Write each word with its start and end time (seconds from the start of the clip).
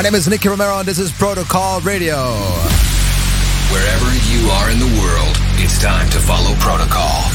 My 0.00 0.04
name 0.04 0.14
is 0.14 0.26
Nicky 0.26 0.48
Romero 0.48 0.78
and 0.78 0.88
this 0.88 0.98
is 0.98 1.12
Protocol 1.12 1.82
Radio. 1.82 2.16
Wherever 3.68 4.08
you 4.32 4.48
are 4.48 4.70
in 4.70 4.78
the 4.78 4.86
world, 4.98 5.36
it's 5.60 5.78
time 5.78 6.08
to 6.08 6.18
follow 6.18 6.54
Protocol. 6.54 7.28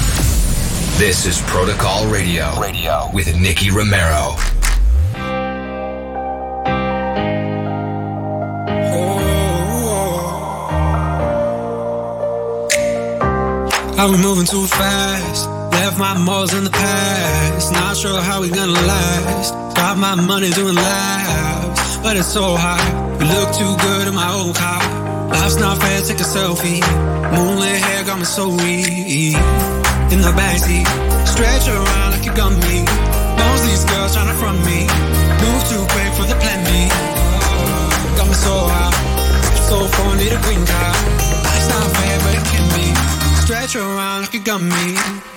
This 0.97 1.27
is 1.27 1.39
Protocol 1.43 2.07
Radio. 2.07 2.59
Radio 2.59 3.07
with 3.13 3.39
Nicky 3.39 3.69
Romero. 3.69 4.33
Are 13.99 14.09
we 14.09 14.17
moving 14.17 14.47
too 14.47 14.65
fast? 14.65 15.47
Left 15.71 15.99
my 15.99 16.17
morals 16.17 16.55
in 16.55 16.63
the 16.63 16.71
past. 16.71 17.73
Not 17.73 17.95
sure 17.95 18.19
how 18.21 18.41
we 18.41 18.49
gonna 18.49 18.71
last. 18.71 19.53
Got 19.75 19.99
my 19.99 20.15
money 20.15 20.49
doing 20.49 20.73
laps, 20.73 21.84
but 22.05 22.17
it's 22.17 22.31
so 22.31 22.53
hot. 22.53 22.85
You 23.17 23.25
look 23.33 23.49
too 23.57 23.73
good 23.81 24.07
in 24.07 24.13
my 24.13 24.29
old 24.29 24.53
car. 24.55 24.77
Life's 25.33 25.57
not 25.57 25.81
fair, 25.81 25.99
take 26.05 26.21
a 26.21 26.27
selfie. 26.35 26.85
Moonlit 27.33 27.81
hair 27.81 28.05
got 28.05 28.19
me 28.19 28.25
so 28.25 28.45
weak. 28.61 29.33
In 30.13 30.21
the 30.21 30.29
backseat, 30.37 30.85
stretch 31.25 31.65
around 31.67 32.09
like 32.13 32.23
you 32.23 32.33
got 32.37 32.53
me. 32.69 32.85
Most 33.41 33.65
these 33.65 33.83
girls 33.89 34.13
trying 34.13 34.29
to 34.29 34.37
front 34.37 34.61
me. 34.69 34.85
Move 35.41 35.61
too 35.65 35.83
quick 35.97 36.11
for 36.13 36.29
the 36.29 36.37
plan 36.37 36.61
B. 36.69 36.69
Got 38.21 38.27
me 38.29 38.37
so 38.37 38.53
hot, 38.53 38.93
so 39.65 39.77
far 39.97 40.15
need 40.15 40.29
a 40.29 40.39
green 40.45 40.61
card. 40.61 40.97
Life's 41.41 41.69
not 41.73 41.89
fair, 41.97 42.15
but 42.21 42.33
it 42.37 42.45
can 42.53 42.65
be. 42.77 42.85
Stretch 43.41 43.75
around 43.75 44.21
like 44.21 44.33
you 44.35 44.41
got 44.45 44.61
me. 44.61 45.34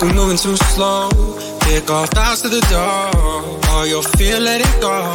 We're 0.00 0.14
moving 0.14 0.38
too 0.38 0.56
slow. 0.56 1.10
Kick 1.60 1.90
off 1.90 2.08
thoughts 2.08 2.40
to 2.40 2.48
the 2.48 2.62
door. 2.72 3.12
All 3.68 3.86
your 3.86 4.02
fear, 4.16 4.40
let 4.40 4.62
it 4.62 4.80
go. 4.80 5.12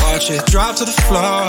Watch 0.00 0.30
it 0.30 0.46
drop 0.46 0.74
to 0.76 0.86
the 0.86 0.96
floor. 1.04 1.44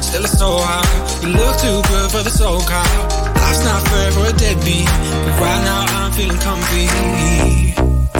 Still 0.00 0.24
it's 0.24 0.38
so 0.38 0.56
hot. 0.56 0.88
You 1.22 1.28
look 1.36 1.60
too 1.60 1.82
good 1.92 2.10
for 2.10 2.22
the 2.24 2.30
soul 2.30 2.60
car. 2.62 2.88
Life's 3.36 3.64
not 3.64 3.82
fair 3.88 4.10
for 4.12 4.24
a 4.24 4.32
deadbeat. 4.32 4.88
But 5.28 5.36
right 5.44 5.62
now 5.68 5.84
I'm 5.92 6.12
feeling 6.12 6.38
comfy. 6.38 6.88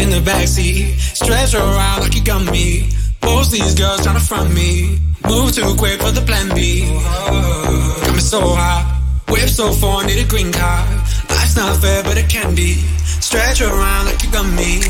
In 0.02 0.10
the 0.10 0.20
backseat, 0.20 0.98
stretch 1.16 1.54
around 1.54 2.02
like 2.02 2.14
you 2.14 2.22
got 2.22 2.44
me. 2.52 2.90
Most 3.24 3.50
these 3.50 3.74
girls 3.74 4.02
trying 4.02 4.20
to 4.20 4.22
front 4.22 4.52
me. 4.52 5.00
Move 5.26 5.54
too 5.54 5.74
quick 5.74 6.02
for 6.02 6.10
the 6.10 6.20
plan 6.20 6.54
B. 6.54 6.84
Got 6.84 8.12
me 8.12 8.20
so 8.20 8.40
hot. 8.42 8.92
Whip 9.30 9.48
so 9.48 9.72
far, 9.72 10.04
need 10.04 10.22
a 10.22 10.28
green 10.28 10.52
card. 10.52 10.86
Life's 11.36 11.56
not 11.56 11.76
fair, 11.80 12.02
but 12.02 12.16
it 12.16 12.28
can 12.28 12.54
be. 12.54 12.74
Stretch 13.20 13.60
around 13.60 14.06
like 14.06 14.22
you 14.22 14.30
got 14.32 14.46
me. 14.56 14.80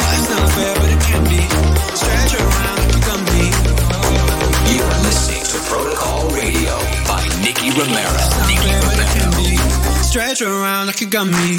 Life's 0.00 0.28
not 0.32 0.46
fair, 0.56 0.74
but 0.80 0.90
it 0.96 1.02
can 1.04 1.22
be. 1.28 1.40
Stretch 1.94 2.34
around 2.40 2.76
like 2.80 2.92
you 2.96 3.02
got 3.10 3.20
me. 3.32 3.44
You're 4.72 4.98
listening 5.04 5.44
to 5.52 5.58
Protocol 5.68 6.30
Radio 6.30 6.74
by 7.06 7.22
Nicky 7.44 7.70
Romero. 7.70 8.24
Not 8.40 8.50
fair, 8.64 8.80
but 8.88 8.98
it 8.98 9.10
can 9.16 9.30
be. 9.36 9.56
Stretch 10.02 10.40
around 10.42 10.86
like 10.86 11.00
you 11.00 11.08
got 11.08 11.26
me. 11.26 11.58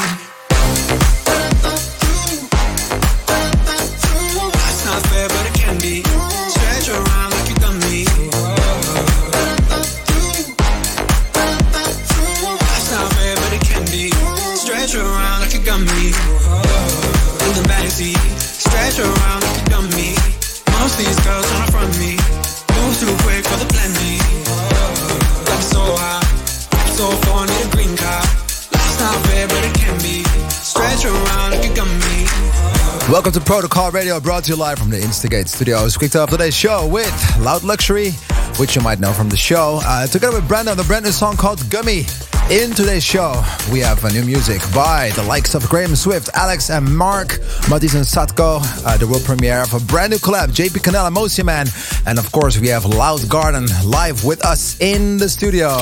Welcome 33.12 33.34
to 33.34 33.42
Protocol 33.42 33.92
Radio, 33.92 34.22
brought 34.22 34.46
to 34.46 34.52
you 34.52 34.56
live 34.56 34.80
from 34.80 34.90
the 34.90 34.96
Instigate 34.96 35.50
Studios. 35.50 35.98
Quick 35.98 36.12
to 36.12 36.24
up 36.24 36.30
today's 36.30 36.56
show 36.56 36.88
with 36.88 37.12
Loud 37.42 37.62
Luxury, 37.62 38.12
which 38.58 38.74
you 38.74 38.82
might 38.82 39.02
know 39.02 39.12
from 39.12 39.28
the 39.28 39.36
show. 39.36 39.82
Uh, 39.84 40.08
together 40.08 40.38
with 40.38 40.48
Brandon, 40.48 40.78
the 40.78 40.86
brand 40.86 41.04
new 41.04 41.12
song 41.12 41.36
called 41.36 41.70
Gummy. 41.70 42.06
In 42.50 42.72
today's 42.72 43.04
show, 43.04 43.44
we 43.70 43.80
have 43.80 44.02
new 44.14 44.24
music 44.24 44.62
by 44.74 45.10
the 45.18 45.24
likes 45.24 45.56
of 45.56 45.68
Graham 45.68 45.94
Swift, 45.94 46.30
Alex 46.36 46.70
and 46.70 46.86
Mark, 46.98 47.40
Matisse 47.70 47.96
and 47.96 48.06
Sadko, 48.06 48.62
uh, 48.86 48.96
the 48.96 49.06
world 49.06 49.26
premiere 49.26 49.62
of 49.62 49.74
a 49.74 49.82
brand 49.88 50.12
new 50.12 50.18
collab, 50.18 50.48
JP 50.48 50.80
Candela 50.80 51.08
and 51.08 51.16
Mosimann, 51.18 51.68
and 52.08 52.18
of 52.18 52.32
course 52.32 52.60
we 52.60 52.70
have 52.70 52.86
Loud 52.86 53.28
Garden 53.28 53.68
live 53.84 54.24
with 54.24 54.46
us 54.46 54.80
in 54.80 55.18
the 55.18 55.28
studio. 55.28 55.76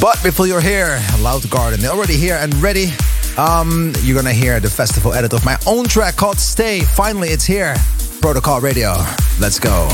But 0.00 0.18
before 0.22 0.46
you're 0.46 0.62
here, 0.62 0.98
Loud 1.20 1.48
Garden, 1.50 1.80
they're 1.80 1.90
already 1.90 2.16
here 2.16 2.36
and 2.36 2.54
ready. 2.54 2.86
Um, 3.38 3.92
you're 4.00 4.16
gonna 4.16 4.32
hear 4.32 4.58
the 4.58 4.68
festival 4.68 5.14
edit 5.14 5.32
of 5.32 5.44
my 5.44 5.56
own 5.64 5.84
track 5.84 6.16
called 6.16 6.40
Stay. 6.40 6.80
Finally, 6.80 7.28
it's 7.28 7.44
here. 7.44 7.76
Protocol 8.20 8.60
Radio. 8.60 8.96
Let's 9.38 9.60
go. 9.60 9.88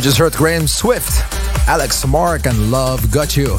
Just 0.00 0.18
heard 0.18 0.32
Graham 0.32 0.66
Swift, 0.66 1.22
Alex 1.68 2.04
Mark, 2.04 2.46
and 2.46 2.70
Love 2.70 3.12
Got 3.12 3.36
You. 3.36 3.58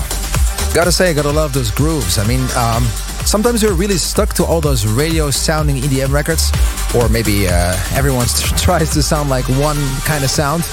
Gotta 0.74 0.92
say, 0.92 1.14
gotta 1.14 1.32
love 1.32 1.54
those 1.54 1.72
grooves. 1.72 2.18
I 2.18 2.28
mean, 2.28 2.42
um, 2.58 2.84
sometimes 3.24 3.64
you're 3.64 3.74
really 3.74 3.98
stuck 3.98 4.34
to 4.34 4.44
all 4.44 4.60
those 4.60 4.86
radio 4.86 5.32
sounding 5.32 5.78
EDM 5.78 6.12
records, 6.12 6.52
or 6.94 7.08
maybe 7.08 7.48
uh, 7.48 7.78
everyone 7.94 8.28
tries 8.58 8.92
to 8.92 9.02
sound 9.02 9.30
like 9.30 9.48
one 9.48 9.78
kind 10.04 10.26
of 10.26 10.30
sound. 10.30 10.64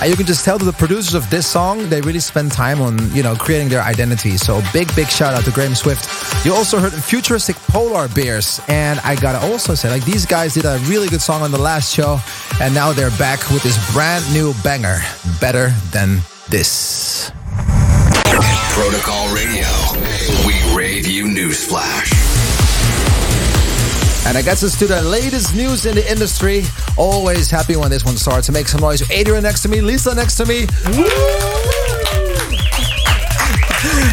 And 0.00 0.08
you 0.10 0.16
can 0.16 0.26
just 0.26 0.44
tell 0.44 0.58
that 0.58 0.64
the 0.64 0.72
producers 0.72 1.14
of 1.14 1.28
this 1.28 1.46
song, 1.46 1.88
they 1.88 2.00
really 2.00 2.20
spend 2.20 2.52
time 2.52 2.80
on, 2.80 3.12
you 3.12 3.22
know, 3.22 3.34
creating 3.34 3.68
their 3.68 3.82
identity. 3.82 4.36
So 4.36 4.62
big, 4.72 4.94
big 4.94 5.08
shout 5.08 5.34
out 5.34 5.44
to 5.44 5.50
Graham 5.50 5.74
Swift. 5.74 6.44
You 6.46 6.54
also 6.54 6.78
heard 6.78 6.92
Futuristic 6.92 7.56
Polar 7.56 8.06
Bears. 8.08 8.60
And 8.68 9.00
I 9.00 9.16
gotta 9.16 9.44
also 9.50 9.74
say, 9.74 9.90
like, 9.90 10.04
these 10.04 10.24
guys 10.24 10.54
did 10.54 10.64
a 10.66 10.78
really 10.84 11.08
good 11.08 11.20
song 11.20 11.42
on 11.42 11.50
the 11.50 11.58
last 11.58 11.92
show. 11.92 12.20
And 12.60 12.72
now 12.74 12.92
they're 12.92 13.10
back 13.18 13.40
with 13.50 13.64
this 13.64 13.76
brand 13.92 14.24
new 14.32 14.54
banger, 14.62 14.98
Better 15.40 15.70
Than 15.90 16.20
This. 16.48 17.32
Protocol 18.70 19.34
Radio. 19.34 19.66
We 20.46 20.54
rave 20.76 21.08
you 21.08 21.24
newsflash. 21.24 22.27
And 24.28 24.36
I 24.36 24.42
guess 24.42 24.62
us 24.62 24.78
to 24.78 24.86
the 24.86 25.00
latest 25.00 25.54
news 25.54 25.86
in 25.86 25.94
the 25.94 26.06
industry. 26.10 26.62
Always 26.98 27.50
happy 27.50 27.76
when 27.76 27.90
this 27.90 28.04
one 28.04 28.18
starts. 28.18 28.46
To 28.48 28.52
make 28.52 28.68
some 28.68 28.82
noise. 28.82 29.10
Adrian 29.10 29.42
next 29.42 29.62
to 29.62 29.70
me, 29.70 29.80
Lisa 29.80 30.14
next 30.14 30.36
to 30.36 30.44
me. 30.44 30.66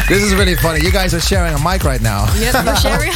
This 0.08 0.22
is 0.22 0.34
really 0.36 0.54
funny. 0.54 0.80
You 0.84 0.92
guys 0.92 1.12
are 1.14 1.20
sharing 1.20 1.52
a 1.52 1.58
mic 1.58 1.82
right 1.82 2.00
now. 2.00 2.26
Yes, 2.38 2.54
we're 2.54 2.76
sharing. 2.86 3.12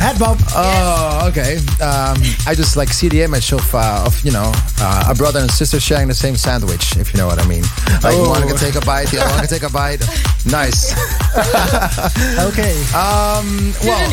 Head 0.00 0.16
bump. 0.18 0.40
Oh, 0.54 1.26
okay. 1.28 1.56
Um, 1.82 2.16
I 2.46 2.54
just 2.54 2.76
like 2.76 2.90
see 2.90 3.08
the 3.08 3.22
image 3.22 3.52
of, 3.52 3.74
uh, 3.74 4.04
of 4.06 4.20
you 4.24 4.30
know, 4.30 4.52
uh, 4.78 5.08
a 5.10 5.14
brother 5.16 5.40
and 5.40 5.50
sister 5.50 5.80
sharing 5.80 6.06
the 6.06 6.14
same 6.14 6.36
sandwich, 6.36 6.96
if 6.96 7.12
you 7.12 7.18
know 7.18 7.26
what 7.26 7.40
I 7.40 7.46
mean. 7.48 7.62
Like 8.04 8.14
Oh. 8.14 8.30
one 8.30 8.46
can 8.46 8.56
take 8.56 8.76
a 8.76 8.80
bite, 8.86 9.08
the 9.08 9.18
other 9.22 9.30
one 9.30 9.40
can 9.40 9.48
take 9.48 9.64
a 9.64 9.70
bite. 9.70 10.00
Nice. 10.46 10.92
Okay. 12.48 12.74
Um, 12.94 13.72
well, 13.84 14.10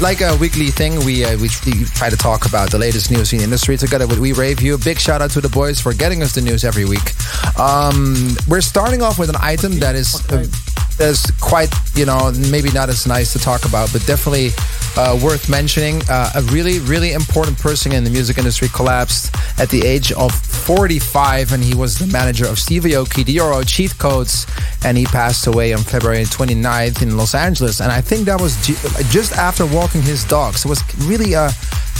like 0.00 0.20
a 0.20 0.36
weekly 0.36 0.66
thing, 0.66 1.04
we, 1.04 1.24
uh, 1.24 1.36
we 1.38 1.48
try 1.48 2.10
to 2.10 2.16
talk 2.16 2.46
about 2.46 2.70
the 2.70 2.78
latest 2.78 3.10
news 3.10 3.32
in 3.32 3.38
the 3.38 3.44
industry 3.44 3.76
together 3.76 4.06
with 4.06 4.18
We 4.18 4.32
Rave 4.32 4.60
You. 4.60 4.78
Big 4.78 4.98
shout 4.98 5.22
out 5.22 5.30
to 5.32 5.40
the 5.40 5.48
boys 5.48 5.80
for 5.80 5.92
getting 5.92 6.22
us 6.22 6.34
the 6.34 6.40
news 6.40 6.64
every 6.64 6.84
week. 6.84 7.14
Um, 7.58 8.36
we're 8.46 8.60
starting 8.60 9.02
off 9.02 9.18
with 9.18 9.30
an 9.30 9.36
item 9.40 9.78
that 9.80 9.94
is 9.94 10.14
uh, 10.30 10.46
that 11.00 11.08
is 11.08 11.30
quite, 11.40 11.72
you 11.94 12.04
know, 12.04 12.30
maybe 12.50 12.70
not 12.72 12.90
as 12.90 13.06
nice 13.06 13.32
to 13.32 13.38
talk 13.38 13.64
about, 13.64 13.90
but 13.90 14.04
definitely 14.06 14.50
uh, 14.98 15.18
worth 15.22 15.48
mentioning. 15.48 16.02
Uh, 16.10 16.30
a 16.34 16.42
really, 16.52 16.78
really 16.80 17.12
important 17.12 17.58
person 17.58 17.90
in 17.92 18.04
the 18.04 18.10
music 18.10 18.36
industry 18.36 18.68
collapsed 18.68 19.34
at 19.58 19.70
the 19.70 19.80
age 19.80 20.12
of 20.12 20.30
45, 20.30 21.52
and 21.52 21.64
he 21.64 21.74
was 21.74 21.98
the 21.98 22.06
manager 22.08 22.46
of 22.46 22.58
Steve 22.58 22.82
Aoki, 22.82 23.24
Deorro, 23.24 23.66
Cheat 23.66 23.96
Codes, 23.96 24.46
and 24.84 24.98
he 24.98 25.06
passed 25.06 25.46
away 25.46 25.72
on 25.72 25.80
February 25.80 26.24
29th 26.24 27.00
in 27.00 27.16
Los 27.16 27.34
Angeles. 27.34 27.80
And 27.80 27.90
I 27.90 28.02
think 28.02 28.26
that 28.26 28.38
was 28.38 28.54
ju- 28.66 28.76
just 29.08 29.32
after 29.32 29.64
walking 29.64 30.02
his 30.02 30.24
dogs. 30.24 30.60
So 30.60 30.66
it 30.66 30.70
was 30.70 31.06
really 31.06 31.32
a, 31.32 31.50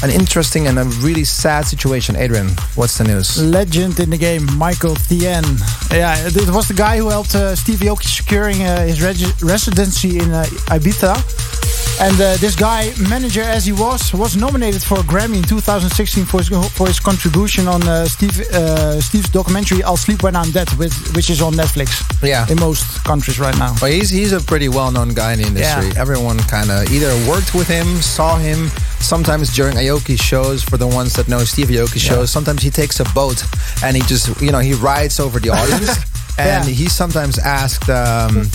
an 0.02 0.10
interesting 0.10 0.66
and 0.66 0.78
a 0.78 0.84
really 1.02 1.24
sad 1.24 1.66
situation. 1.66 2.16
Adrian, 2.16 2.48
what's 2.74 2.96
the 2.98 3.04
news? 3.04 3.42
Legend 3.42 4.00
in 4.00 4.10
the 4.10 4.18
game, 4.18 4.46
Michael 4.56 4.94
Theanne. 4.94 5.44
Yeah, 5.90 6.16
it 6.26 6.50
was 6.50 6.68
the 6.68 6.74
guy 6.74 6.98
who 6.98 7.08
helped 7.08 7.34
uh, 7.34 7.54
Steve 7.54 7.82
securing 8.02 8.62
uh, 8.62 8.86
his 8.86 9.02
residency 9.42 10.18
in 10.18 10.30
uh, 10.30 10.44
Ibiza. 10.68 11.59
And 12.00 12.18
uh, 12.18 12.36
this 12.38 12.56
guy, 12.56 12.94
manager 13.10 13.42
as 13.42 13.66
he 13.66 13.72
was, 13.72 14.14
was 14.14 14.34
nominated 14.34 14.82
for 14.82 14.94
a 14.94 15.02
Grammy 15.02 15.36
in 15.36 15.42
2016 15.42 16.24
for 16.24 16.38
his, 16.38 16.48
for 16.72 16.86
his 16.86 16.98
contribution 16.98 17.68
on 17.68 17.82
uh, 17.86 18.06
Steve 18.06 18.40
uh, 18.54 18.98
Steve's 19.02 19.28
documentary 19.28 19.82
"I'll 19.82 19.98
Sleep 19.98 20.22
When 20.22 20.34
I'm 20.34 20.50
Dead," 20.50 20.72
with, 20.78 20.94
which 21.14 21.28
is 21.28 21.42
on 21.42 21.52
Netflix 21.52 21.90
Yeah. 22.22 22.46
in 22.48 22.58
most 22.58 23.04
countries 23.04 23.38
right 23.38 23.56
now. 23.58 23.74
Well, 23.82 23.92
he's 23.92 24.08
he's 24.08 24.32
a 24.32 24.40
pretty 24.40 24.70
well 24.70 24.90
known 24.90 25.12
guy 25.12 25.32
in 25.34 25.40
the 25.40 25.46
industry. 25.48 25.88
Yeah. 25.88 26.00
Everyone 26.00 26.38
kind 26.38 26.70
of 26.70 26.90
either 26.90 27.12
worked 27.28 27.54
with 27.54 27.68
him, 27.68 27.86
saw 28.00 28.38
him. 28.38 28.68
Sometimes 29.00 29.54
during 29.54 29.76
Aoki 29.76 30.18
shows, 30.18 30.62
for 30.62 30.78
the 30.78 30.86
ones 30.86 31.12
that 31.14 31.28
know 31.28 31.44
Steve 31.44 31.68
Aoki 31.68 31.98
shows, 32.00 32.30
sometimes 32.30 32.62
he 32.62 32.70
takes 32.70 33.00
a 33.00 33.04
boat 33.12 33.44
and 33.84 33.94
he 33.94 34.02
just 34.04 34.40
you 34.40 34.50
know 34.52 34.60
he 34.60 34.72
rides 34.72 35.20
over 35.20 35.38
the 35.38 35.50
audience, 35.50 35.90
and 36.38 36.64
Yeah. 36.64 36.72
he 36.72 36.88
sometimes 36.88 37.38
asked. 37.38 37.90
Um, 37.90 38.48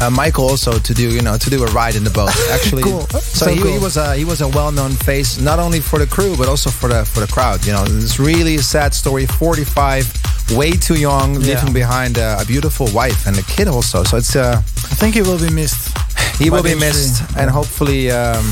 uh, 0.00 0.10
Michael 0.10 0.44
also 0.48 0.78
to 0.78 0.94
do 0.94 1.08
you 1.10 1.22
know 1.22 1.36
to 1.36 1.50
do 1.50 1.62
a 1.62 1.66
ride 1.72 1.94
in 1.96 2.04
the 2.04 2.10
boat 2.10 2.30
actually 2.50 2.82
Cool. 2.82 3.06
so, 3.08 3.18
So 3.18 3.46
he, 3.50 3.60
he 3.72 3.78
was 3.78 3.96
a 3.96 4.14
he 4.16 4.24
was 4.24 4.40
a 4.40 4.48
well 4.48 4.72
known 4.72 4.92
face 4.92 5.38
not 5.40 5.58
only 5.58 5.80
for 5.80 5.98
the 5.98 6.06
crew 6.06 6.36
but 6.36 6.48
also 6.48 6.70
for 6.70 6.88
the 6.88 7.04
for 7.04 7.20
the 7.20 7.26
crowd 7.32 7.64
you 7.66 7.72
know 7.72 7.84
it's 7.86 8.18
really 8.18 8.56
a 8.56 8.62
sad 8.62 8.94
story 8.94 9.26
45 9.26 10.04
way 10.56 10.72
too 10.72 10.96
young 10.98 11.34
Yeah. 11.34 11.54
leaving 11.54 11.72
behind 11.72 12.18
a, 12.18 12.38
a 12.40 12.44
beautiful 12.44 12.86
wife 12.92 13.26
and 13.26 13.38
a 13.38 13.42
kid 13.42 13.68
also 13.68 14.02
so 14.04 14.16
it's 14.16 14.34
uh 14.36 14.56
I 14.92 14.94
think 15.00 15.14
he 15.14 15.22
will 15.22 15.38
be 15.38 15.50
missed. 15.52 15.96
he 16.38 16.50
will 16.50 16.62
be 16.62 16.74
missed 16.74 17.22
and 17.36 17.48
hopefully 17.50 18.10
um, 18.10 18.44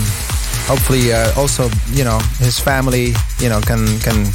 hopefully 0.70 1.12
uh, 1.12 1.32
also 1.40 1.68
you 1.98 2.04
know 2.04 2.18
his 2.38 2.58
family 2.58 3.14
you 3.40 3.48
know 3.48 3.60
can 3.60 3.82
can 4.00 4.26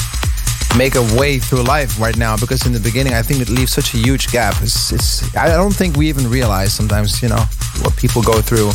make 0.77 0.96
a 0.96 1.03
way 1.20 1.38
through 1.39 1.63
life 1.63 2.00
right 2.00 2.18
now 2.18 2.36
because 2.38 2.65
in 2.65 2.74
the 2.74 2.80
beginning 2.80 3.13
I 3.13 3.22
think 3.22 3.42
it 3.42 3.50
leaves 3.50 3.72
such 3.72 3.94
a 3.94 3.98
huge 3.98 4.27
gap. 4.32 4.56
It's, 4.62 4.92
it's 4.92 5.36
I 5.36 5.48
don't 5.50 5.74
think 5.75 5.96
we 5.98 6.10
even 6.10 6.30
realize 6.30 6.74
sometimes 6.74 7.22
you 7.22 7.30
know 7.30 7.44
what 7.82 7.96
people 7.98 8.22
go 8.22 8.42
through 8.42 8.70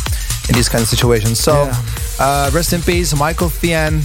in 0.49 0.55
these 0.55 0.69
kind 0.69 0.81
of 0.81 0.87
situations. 0.87 1.39
So 1.39 1.53
Yeah. 1.53 1.75
uh, 2.19 2.51
rest 2.53 2.73
in 2.73 2.81
peace 2.81 3.15
Michael 3.15 3.49
Theanne 3.49 4.01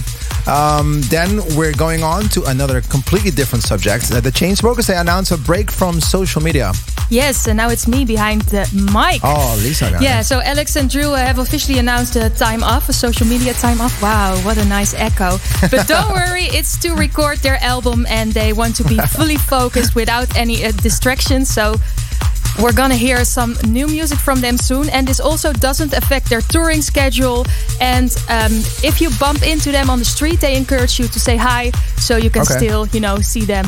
um, 0.47 1.01
then 1.09 1.41
we're 1.55 1.73
going 1.73 2.03
on 2.03 2.25
to 2.29 2.43
another 2.45 2.81
completely 2.81 3.31
different 3.31 3.63
subject. 3.63 4.09
The 4.09 4.31
Chainsmokers 4.31 4.87
they 4.87 4.95
announced 4.97 5.31
a 5.31 5.37
break 5.37 5.71
from 5.71 5.99
social 5.99 6.41
media. 6.41 6.71
yes, 7.09 7.47
and 7.47 7.57
now 7.57 7.69
it's 7.69 7.87
me 7.87 8.05
behind 8.05 8.41
the 8.43 8.67
mic. 8.73 9.21
Oh, 9.23 9.57
Lisa. 9.61 9.97
Yeah, 10.01 10.21
so 10.21 10.41
Alex 10.41 10.75
and 10.75 10.89
Drew 10.89 11.11
have 11.11 11.39
officially 11.39 11.79
announced 11.79 12.15
a 12.15 12.29
time 12.29 12.63
off, 12.63 12.89
a 12.89 12.93
social 12.93 13.27
media 13.27 13.53
time 13.53 13.81
off. 13.81 14.01
Wow, 14.01 14.37
what 14.43 14.57
a 14.57 14.65
nice 14.65 14.93
echo. 14.93 15.37
But 15.71 15.87
don't 15.93 16.11
worry, 16.11 16.45
it's 16.45 16.77
to 16.79 16.93
record 16.93 17.39
their 17.39 17.61
album 17.63 18.05
and 18.09 18.31
they 18.33 18.53
want 18.53 18.75
to 18.77 18.83
be 18.83 18.97
fully 19.09 19.37
focused 19.37 19.95
without 19.95 20.35
any 20.35 20.63
uh, 20.65 20.71
distractions. 20.71 21.49
So 21.49 21.75
we're 22.61 22.73
gonna 22.73 22.95
hear 22.95 23.23
some 23.25 23.55
new 23.67 23.87
music 23.87 24.17
from 24.19 24.39
them 24.41 24.57
soon. 24.57 24.89
And 24.89 25.07
this 25.07 25.19
also 25.19 25.51
doesn't 25.53 25.93
affect 25.93 26.29
their 26.29 26.41
touring 26.41 26.81
schedule. 26.81 27.45
And 27.81 28.09
um, 28.29 28.51
if 28.83 29.01
you 29.01 29.09
bump 29.19 29.43
into 29.45 29.71
them 29.71 29.89
on 29.89 29.99
the 29.99 30.05
street, 30.05 30.39
they 30.39 30.55
encourage 30.55 30.99
you 30.99 31.07
to 31.07 31.19
say 31.19 31.35
hi 31.37 31.71
so 31.97 32.17
you 32.17 32.29
can 32.29 32.41
Okay. 32.43 32.57
still, 32.57 32.87
you 32.87 32.99
know, 32.99 33.17
see 33.21 33.45
them. 33.45 33.65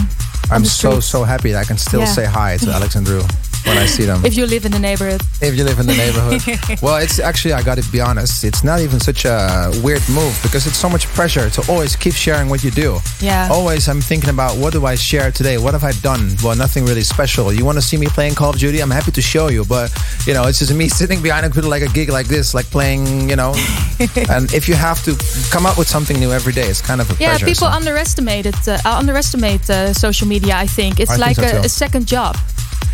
I'm 0.50 0.64
the 0.64 0.70
so 0.70 1.00
so 1.02 1.24
happy 1.24 1.52
that 1.52 1.60
I 1.62 1.66
can 1.66 1.78
still 1.78 2.00
Yeah. 2.02 2.06
say 2.14 2.26
hi 2.26 2.58
to 2.58 2.72
Alex 2.72 2.96
and 2.96 3.06
Drew 3.06 3.22
when 3.68 3.78
I 3.78 3.86
see 3.86 4.06
them. 4.06 4.26
If 4.26 4.36
you 4.36 4.46
live 4.46 4.66
in 4.66 4.72
the 4.72 4.80
neighborhood. 4.80 5.22
if 5.42 5.56
you 5.56 5.64
live 5.64 5.80
in 5.80 5.86
the 5.88 5.96
neighborhood. 5.96 6.42
well, 6.82 6.98
it's 6.98 7.20
actually 7.20 7.54
I 7.54 7.62
got 7.64 7.78
to 7.78 7.92
be 7.92 8.00
honest, 8.02 8.44
it's 8.44 8.64
not 8.64 8.80
even 8.80 9.00
such 9.00 9.26
a 9.26 9.72
weird 9.84 10.02
move 10.10 10.38
because 10.44 10.68
it's 10.68 10.78
so 10.78 10.90
much 10.90 11.06
pressure 11.08 11.50
to 11.50 11.72
always 11.72 11.96
keep 11.96 12.14
sharing 12.14 12.50
what 12.50 12.64
you 12.64 12.72
do. 12.72 12.98
Yeah. 13.20 13.50
Always 13.52 13.88
I'm 13.88 14.02
thinking 14.02 14.30
about 14.30 14.58
what 14.58 14.74
do 14.74 14.86
I 14.86 14.96
share 14.96 15.32
today? 15.32 15.58
What 15.58 15.74
have 15.74 15.84
I 15.84 15.92
done? 16.02 16.36
Well, 16.44 16.56
nothing 16.56 16.86
really 16.86 17.04
special. 17.04 17.52
You 17.54 17.66
want 17.66 17.78
to 17.78 17.82
see 17.82 17.98
me 17.98 18.08
playing 18.08 18.36
Call 18.36 18.52
of 18.52 18.58
Duty? 18.60 18.80
I'm 18.82 18.92
happy 18.92 19.12
to 19.12 19.22
show 19.22 19.50
you, 19.50 19.66
but 19.66 19.92
you 20.26 20.34
know, 20.34 20.44
it's 20.48 20.60
just 20.60 20.74
me 20.74 20.88
sitting 21.02 21.22
behind 21.22 21.46
a 21.46 21.50
computer 21.50 21.68
like 21.70 21.84
a 21.84 21.90
gig 21.94 22.10
like 22.10 22.28
this, 22.28 22.54
like 22.54 22.66
playing, 22.68 23.30
you 23.30 23.36
know. 23.36 23.54
and 24.30 24.52
if 24.54 24.68
you 24.70 24.76
have 24.76 25.04
to 25.04 25.16
come 25.52 25.66
up 25.66 25.78
with 25.78 25.88
something 25.88 26.20
new 26.20 26.32
every 26.32 26.54
day, 26.54 26.68
it's 26.68 26.82
kind 26.82 27.02
of 27.02 27.10
a 27.10 27.14
Yeah, 27.22 27.30
pressure. 27.30 27.46
people 27.46 27.68
so- 27.68 27.78
underestimate 27.80 28.46
it. 28.46 28.68
Uh, 28.68 28.78
underestimate 28.86 29.70
uh, 29.70 29.94
social 29.94 30.28
media. 30.28 30.56
I 30.56 30.68
think 30.68 31.00
it's 31.00 31.12
I 31.12 31.16
think 31.16 31.38
like 31.38 31.50
so 31.50 31.58
a, 31.58 31.66
a 31.66 31.70
second 31.70 32.08
job. 32.08 32.36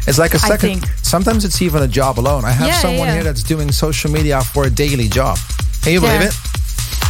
It's 0.08 0.18
like 0.20 0.34
a 0.34 0.40
second. 0.40 0.86
Sometimes 1.02 1.46
it's 1.46 1.62
even 1.62 1.82
a 1.84 1.88
job 1.88 2.20
alone. 2.20 2.44
I 2.46 2.52
have 2.52 2.68
Yeah, 2.68 2.74
someone 2.80 3.08
yeah. 3.08 3.14
here 3.16 3.24
that's 3.24 3.44
doing 3.44 3.72
social 3.72 4.12
media 4.12 4.42
for 4.42 4.66
a 4.66 4.70
daily 4.70 5.08
job. 5.08 5.38
Can 5.82 5.94
you 5.94 6.02
believe 6.02 6.22
Yeah. 6.22 6.28
it? 6.28 6.36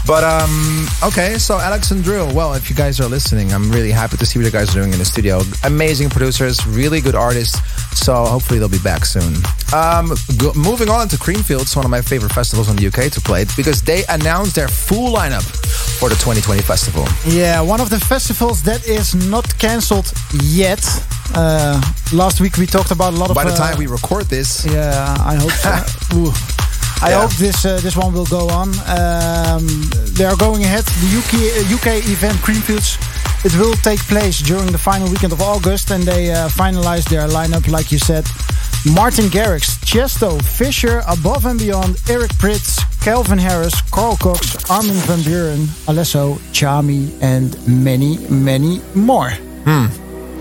But 0.05 0.23
um, 0.23 0.85
okay, 1.01 1.37
so 1.37 1.57
Alex 1.59 1.91
and 1.91 2.03
Drew. 2.03 2.25
Well, 2.33 2.53
if 2.55 2.69
you 2.69 2.75
guys 2.75 2.99
are 2.99 3.07
listening, 3.07 3.53
I'm 3.53 3.71
really 3.71 3.91
happy 3.91 4.17
to 4.17 4.25
see 4.25 4.37
what 4.37 4.45
you 4.45 4.51
guys 4.51 4.69
are 4.75 4.79
doing 4.79 4.91
in 4.91 4.99
the 4.99 5.05
studio. 5.05 5.41
Amazing 5.63 6.09
producers, 6.09 6.65
really 6.67 6.99
good 6.99 7.15
artists. 7.15 7.59
So 7.97 8.13
hopefully 8.25 8.59
they'll 8.59 8.67
be 8.67 8.79
back 8.79 9.05
soon. 9.05 9.33
Um, 9.73 10.11
go, 10.37 10.51
moving 10.55 10.89
on 10.89 11.07
to 11.07 11.15
Creamfields, 11.15 11.75
one 11.75 11.85
of 11.85 11.91
my 11.91 12.01
favorite 12.01 12.33
festivals 12.33 12.69
in 12.69 12.75
the 12.75 12.87
UK 12.87 13.11
to 13.13 13.21
play 13.21 13.45
because 13.55 13.81
they 13.81 14.03
announced 14.09 14.55
their 14.55 14.67
full 14.67 15.13
lineup 15.13 15.43
for 15.99 16.09
the 16.09 16.15
2020 16.15 16.61
festival. 16.61 17.05
Yeah, 17.25 17.61
one 17.61 17.79
of 17.79 17.89
the 17.89 17.99
festivals 17.99 18.61
that 18.63 18.85
is 18.85 19.15
not 19.29 19.57
cancelled 19.57 20.11
yet. 20.43 20.83
Uh, 21.33 21.81
last 22.11 22.41
week 22.41 22.57
we 22.57 22.65
talked 22.65 22.91
about 22.91 23.13
a 23.13 23.15
lot 23.15 23.29
of. 23.29 23.35
By 23.35 23.45
the 23.45 23.53
uh, 23.53 23.57
time 23.57 23.77
we 23.79 23.87
record 23.87 24.25
this, 24.25 24.65
Yeah, 24.65 25.15
I 25.19 25.35
hope 25.35 25.51
so. 25.51 26.33
I 27.03 27.09
Yeah. 27.09 27.21
hope 27.21 27.33
this 27.37 27.65
uh, 27.65 27.79
this 27.81 27.95
one 27.95 28.13
will 28.13 28.25
go 28.39 28.47
on. 28.49 28.69
Um, 28.97 29.65
they 30.17 30.25
are 30.25 30.37
going 30.37 30.63
ahead. 30.63 30.85
The 31.03 31.09
UK 31.19 31.33
uh, 31.33 31.75
UK 31.75 31.87
event 32.15 32.37
Creamfields. 32.45 32.97
It 33.45 33.53
will 33.59 33.75
take 33.83 33.99
place 34.07 34.39
during 34.39 34.71
the 34.71 34.77
final 34.77 35.09
weekend 35.09 35.33
of 35.33 35.41
August, 35.41 35.91
and 35.91 36.03
they 36.03 36.31
uh, 36.31 36.47
finalized 36.47 37.09
their 37.09 37.27
lineup, 37.27 37.67
like 37.67 37.91
you 37.91 37.99
said. 37.99 38.25
Martin 38.85 39.25
Garrix, 39.29 39.77
Tiësto, 39.83 40.41
Fisher, 40.41 41.01
Above 41.07 41.45
and 41.45 41.59
Beyond, 41.59 41.97
Eric 42.09 42.31
Prydz, 42.41 42.79
Calvin 43.03 43.37
Harris, 43.39 43.75
Carl 43.91 44.15
Cox, 44.17 44.55
Armin 44.69 44.95
van 45.07 45.19
Buuren, 45.23 45.67
Alesso, 45.87 46.37
Chami, 46.53 47.09
and 47.21 47.55
many, 47.67 48.17
many 48.29 48.81
more. 48.95 49.31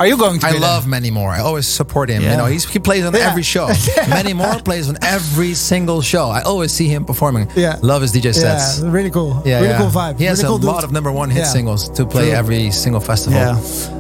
Are 0.01 0.07
you 0.07 0.17
going 0.17 0.41
to? 0.41 0.47
I 0.47 0.53
be 0.53 0.59
there? 0.59 0.69
love 0.69 0.87
Many 0.89 1.11
More. 1.11 1.31
I 1.31 1.41
always 1.41 1.67
support 1.67 2.09
him. 2.09 2.23
You 2.23 2.29
know, 2.37 2.47
he's, 2.47 2.69
he 2.69 2.79
plays 2.79 3.05
on 3.05 3.13
Yeah. 3.15 3.31
every 3.31 3.43
show. 3.43 3.69
Many 4.09 4.33
More 4.33 4.59
plays 4.59 4.89
on 4.89 4.97
every 5.03 5.55
single 5.55 6.01
show. 6.03 6.27
I 6.29 6.41
always 6.43 6.73
see 6.73 6.89
him 6.89 7.05
performing. 7.05 7.49
Yeah. 7.55 7.79
Love 7.83 8.03
his 8.03 8.13
DJ 8.13 8.35
sets. 8.35 8.81
Yeah, 8.81 8.91
really 8.91 9.11
cool. 9.11 9.41
Yeah, 9.45 9.57
really 9.59 9.69
yeah. 9.69 9.79
cool 9.79 9.89
vibe. 9.91 10.19
He 10.19 10.25
has 10.25 10.43
really 10.43 10.55
a 10.57 10.59
cool 10.59 10.67
lot 10.67 10.77
dude. 10.81 10.85
of 10.85 10.93
number 10.93 11.13
one 11.13 11.31
hit 11.31 11.41
Yeah. 11.41 11.45
singles 11.45 11.89
to 11.91 12.05
play 12.07 12.27
True. 12.31 12.33
every 12.39 12.71
single 12.73 13.01
festival. 13.01 13.39
Yeah. 13.39 13.59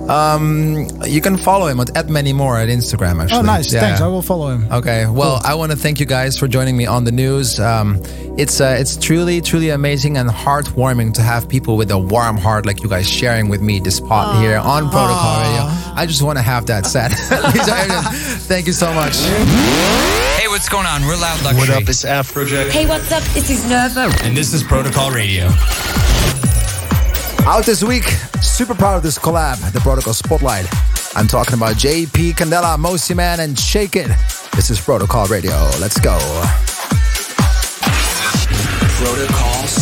Um, 0.08 0.88
you 1.06 1.20
can 1.20 1.36
follow 1.36 1.66
him 1.68 1.78
at, 1.78 1.96
at 1.96 2.08
many 2.08 2.32
more 2.32 2.58
at 2.58 2.68
Instagram. 2.68 3.22
Actually. 3.22 3.38
Oh, 3.38 3.42
nice. 3.42 3.72
Yeah. 3.72 3.80
Thanks. 3.80 4.00
I 4.00 4.08
will 4.08 4.22
follow 4.22 4.48
him. 4.48 4.66
Okay. 4.72 5.06
Well, 5.06 5.40
I 5.44 5.54
want 5.54 5.70
to 5.72 5.78
thank 5.78 6.00
you 6.00 6.06
guys 6.06 6.36
for 6.36 6.48
joining 6.48 6.76
me 6.76 6.86
on 6.86 7.04
the 7.04 7.12
news. 7.12 7.60
Um, 7.60 8.02
it's 8.38 8.60
uh, 8.60 8.76
it's 8.78 8.96
truly 8.96 9.40
truly 9.40 9.70
amazing 9.70 10.16
and 10.16 10.28
heartwarming 10.30 11.12
to 11.14 11.22
have 11.22 11.48
people 11.48 11.76
with 11.76 11.90
a 11.90 11.98
warm 11.98 12.36
heart 12.36 12.64
like 12.66 12.82
you 12.82 12.88
guys 12.88 13.08
sharing 13.08 13.48
with 13.48 13.60
me 13.60 13.78
this 13.78 13.96
spot 13.96 14.40
here 14.40 14.56
on 14.56 14.88
Protocol 14.90 15.40
Radio. 15.42 15.62
I 15.94 16.06
just 16.06 16.22
want 16.22 16.38
to 16.38 16.42
have 16.42 16.66
that 16.66 16.86
set. 16.94 17.12
Thank 17.12 18.66
you 18.66 18.72
so 18.72 18.92
much. 18.94 19.16
Hey, 20.38 20.48
what's 20.48 20.68
going 20.68 20.86
on? 20.86 21.02
We're 21.02 21.16
Loud 21.16 21.42
Luxury. 21.42 21.60
What 21.60 21.70
up? 21.70 21.88
It's 21.88 22.04
Afrojack. 22.04 22.70
Hey, 22.70 22.86
what's 22.86 23.12
up? 23.12 23.22
This 23.34 23.50
is 23.50 23.68
Nervo. 23.68 24.10
And 24.24 24.36
this 24.36 24.54
is 24.54 24.62
Protocol 24.62 25.10
Radio. 25.10 25.48
Out 27.44 27.66
this 27.66 27.82
week, 27.82 28.04
super 28.40 28.74
proud 28.74 28.96
of 28.96 29.02
this 29.02 29.18
collab, 29.18 29.72
the 29.72 29.80
Protocol 29.80 30.14
Spotlight. 30.14 30.66
I'm 31.14 31.26
talking 31.26 31.54
about 31.54 31.76
JP 31.76 32.32
Candela, 32.34 32.78
Mosimann, 32.78 33.40
and 33.40 33.58
Shake 33.58 33.96
It. 33.96 34.10
This 34.54 34.70
is 34.70 34.80
Protocol 34.80 35.26
Radio. 35.26 35.52
Let's 35.80 36.00
go. 36.00 36.16
Protocol 39.02 39.81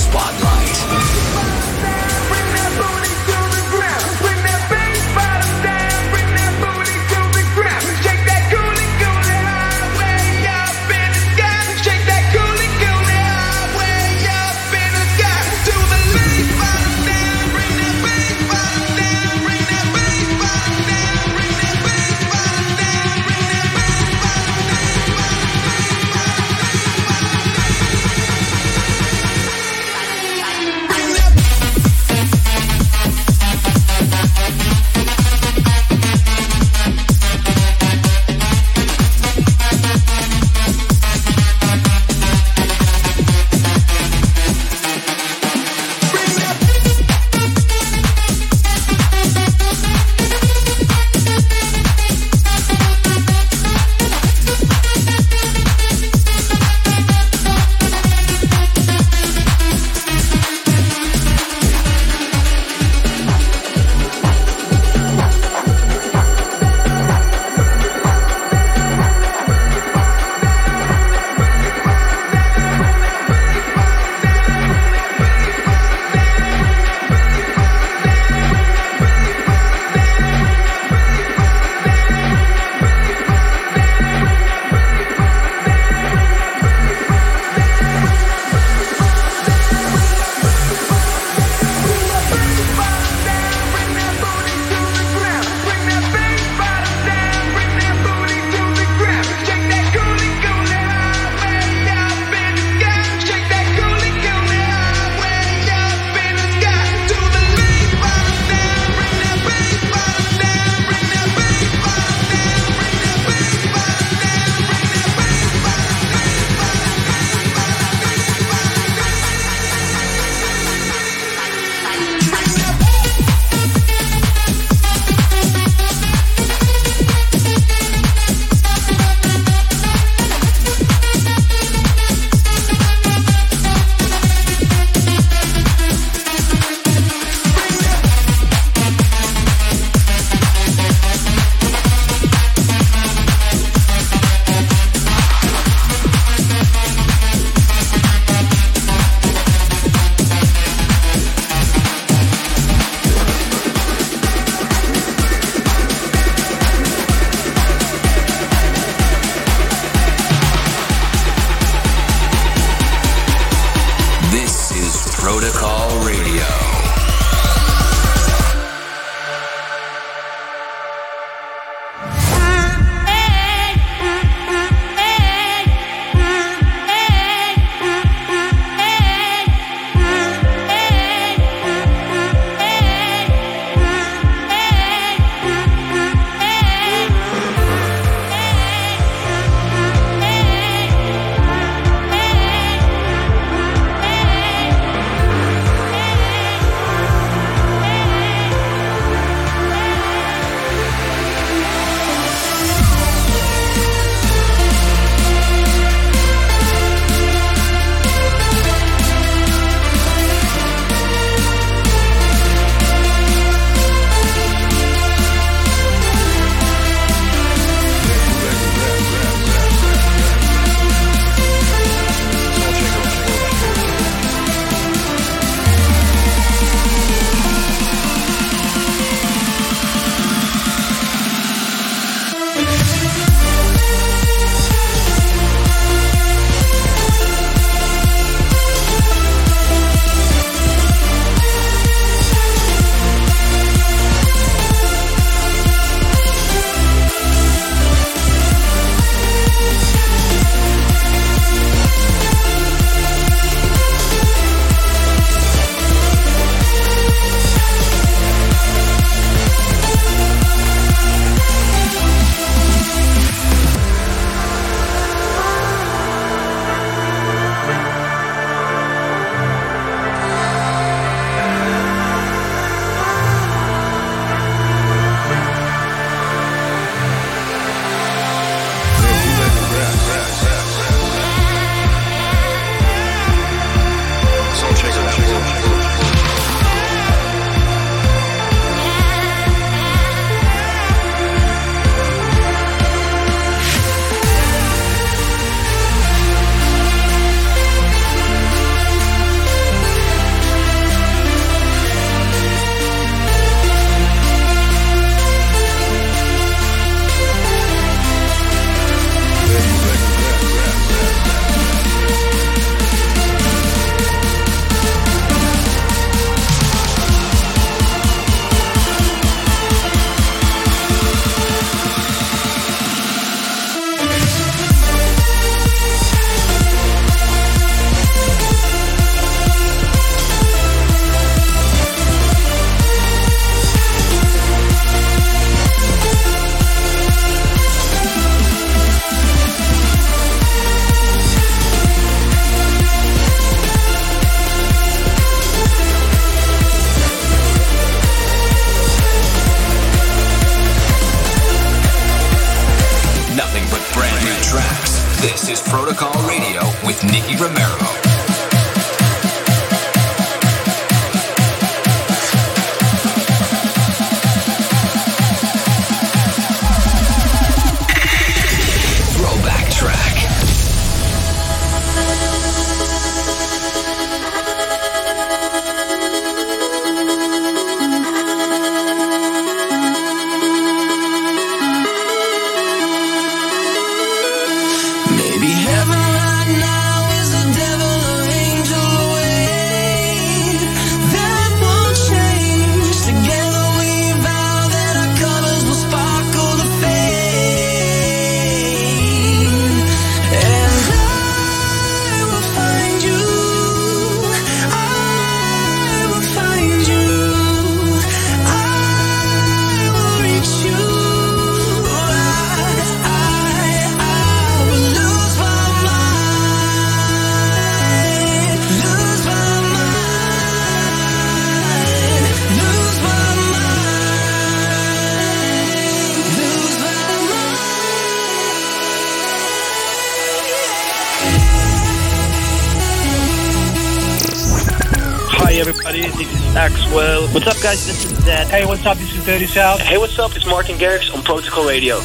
What's 437.33 437.47
up 437.47 437.62
guys, 437.62 437.87
this 437.87 438.05
is 438.05 438.12
Zedd. 438.19 438.51
Hey, 438.51 438.66
what's 438.66 438.85
up, 438.85 438.99
this 438.99 439.14
is 439.14 439.25
Dirty 439.25 439.47
South. 439.47 439.81
Hey, 439.81 439.99
what's 439.99 440.19
up, 440.19 440.35
it's 440.35 440.47
Martin 440.47 440.77
Garrix 440.77 441.14
on 441.14 441.23
Protocol 441.23 441.64
Radio. 441.64 442.01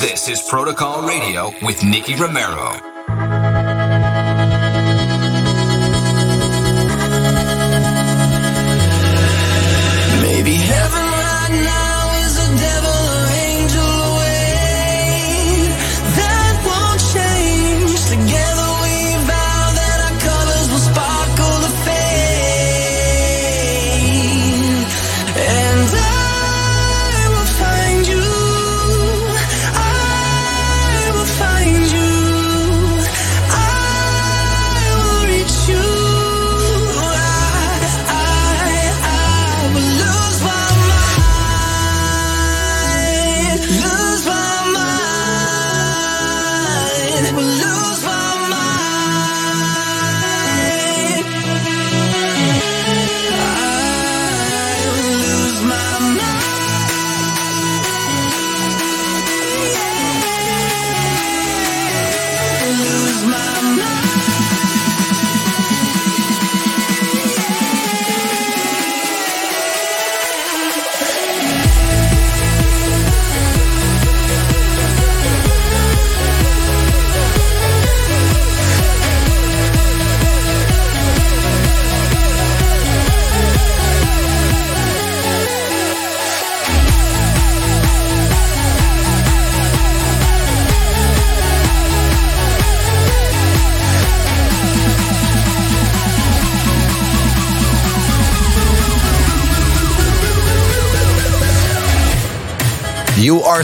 This 0.00 0.30
is 0.30 0.40
Protocol 0.40 1.06
Radio 1.06 1.52
with 1.60 1.84
Nicky 1.84 2.14
Romero. 2.14 2.89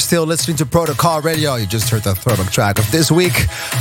Still 0.06 0.24
listening 0.24 0.56
to 0.58 0.66
Protocol 0.66 1.20
Radio. 1.20 1.56
You 1.56 1.66
just 1.66 1.88
heard 1.90 2.02
the 2.04 2.14
throwback 2.14 2.52
track 2.52 2.78
of 2.78 2.88
this 2.92 3.10
week. 3.10 3.34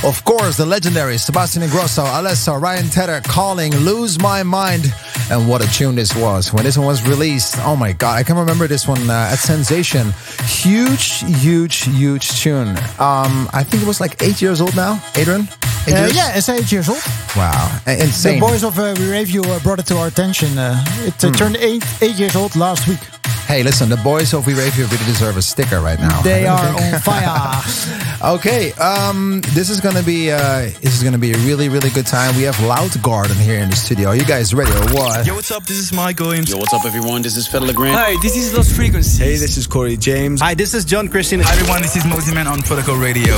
Of 0.03 0.25
course, 0.25 0.57
the 0.57 0.65
legendary 0.65 1.19
Sebastian 1.19 1.61
Ingrosso, 1.61 2.03
Alesso, 2.03 2.59
Ryan 2.59 2.89
Tedder 2.89 3.21
calling 3.21 3.71
Lose 3.75 4.19
My 4.19 4.41
Mind. 4.41 4.91
And 5.29 5.47
what 5.47 5.63
a 5.63 5.71
tune 5.71 5.93
this 5.93 6.15
was. 6.15 6.51
When 6.51 6.63
this 6.63 6.79
one 6.79 6.87
was 6.87 7.07
released, 7.07 7.57
oh 7.59 7.75
my 7.75 7.91
God, 7.93 8.17
I 8.17 8.23
can 8.23 8.37
remember 8.37 8.65
this 8.65 8.87
one 8.87 9.07
uh, 9.07 9.29
at 9.33 9.35
Sensation. 9.37 10.13
Huge, 10.47 11.19
huge, 11.43 11.83
huge 11.83 12.41
tune. 12.41 12.69
Um, 12.97 13.47
I 13.53 13.63
think 13.63 13.83
it 13.83 13.87
was 13.87 14.01
like 14.01 14.19
eight 14.23 14.41
years 14.41 14.61
old 14.61 14.75
now, 14.75 14.99
Adrian? 15.15 15.41
Uh, 15.87 16.09
yeah, 16.11 16.35
it's 16.35 16.49
eight 16.49 16.71
years 16.71 16.89
old. 16.89 17.03
Wow. 17.37 17.81
Insane. 17.85 18.39
The 18.39 18.47
boys 18.47 18.63
of 18.63 18.79
uh, 18.79 18.95
We 18.97 19.11
Rave 19.11 19.29
You 19.29 19.43
uh, 19.43 19.59
brought 19.59 19.77
it 19.77 19.85
to 19.87 19.97
our 19.97 20.07
attention. 20.07 20.57
Uh, 20.57 20.83
it 21.05 21.23
uh, 21.23 21.27
Hmm. 21.27 21.33
turned 21.35 21.57
eight, 21.57 21.83
eight 22.01 22.15
years 22.15 22.35
old 22.35 22.55
last 22.55 22.87
week. 22.87 22.99
Hey, 23.47 23.61
listen, 23.61 23.89
the 23.89 23.97
boys 23.97 24.33
of 24.33 24.47
We 24.47 24.55
Rave 24.55 24.75
You 24.75 24.85
really 24.85 25.05
deserve 25.05 25.37
a 25.37 25.41
sticker 25.41 25.79
right 25.79 25.99
now. 25.99 26.19
They 26.23 26.47
are 26.55 26.59
on 26.59 26.99
fire. 27.01 27.61
Okay, 28.23 28.71
um, 28.73 29.41
this 29.53 29.69
is 29.69 29.79
gonna 29.79 30.01
be 30.01 30.31
uh, 30.31 30.61
this 30.81 30.95
is 30.95 31.03
gonna 31.03 31.17
be 31.19 31.31
a 31.33 31.37
really 31.39 31.69
really 31.69 31.91
good 31.91 32.07
time. 32.07 32.35
We 32.35 32.43
have 32.43 32.59
Loud 32.63 32.99
Garden 33.03 33.35
here 33.35 33.59
in 33.59 33.69
the 33.69 33.75
studio. 33.75 34.09
Are 34.09 34.15
you 34.15 34.25
guys 34.25 34.51
ready 34.53 34.71
or 34.71 34.93
what? 34.95 35.27
Yo, 35.27 35.35
what's 35.35 35.51
up? 35.51 35.65
This 35.65 35.77
is 35.77 35.93
Mike 35.93 36.19
Williams. 36.19 36.49
Yo, 36.49 36.57
what's 36.57 36.73
up, 36.73 36.85
everyone? 36.85 37.21
This 37.21 37.35
is 37.37 37.47
Fedde 37.47 37.67
Le 37.67 37.73
Grand. 37.73 37.95
Hi, 37.95 38.15
this 38.23 38.35
is 38.35 38.51
Lost 38.55 38.73
Frequencies. 38.75 39.19
Hey, 39.19 39.35
this 39.35 39.57
is 39.57 39.67
Corey 39.67 39.95
James. 39.95 40.41
Hi, 40.41 40.55
this 40.55 40.73
is 40.73 40.85
John 40.85 41.07
Christian. 41.07 41.39
Hi, 41.41 41.53
everyone. 41.53 41.83
This 41.83 41.95
is 41.97 42.03
Mosimann 42.03 42.47
on 42.49 42.61
Protocol 42.63 42.95
Radio. 42.97 43.35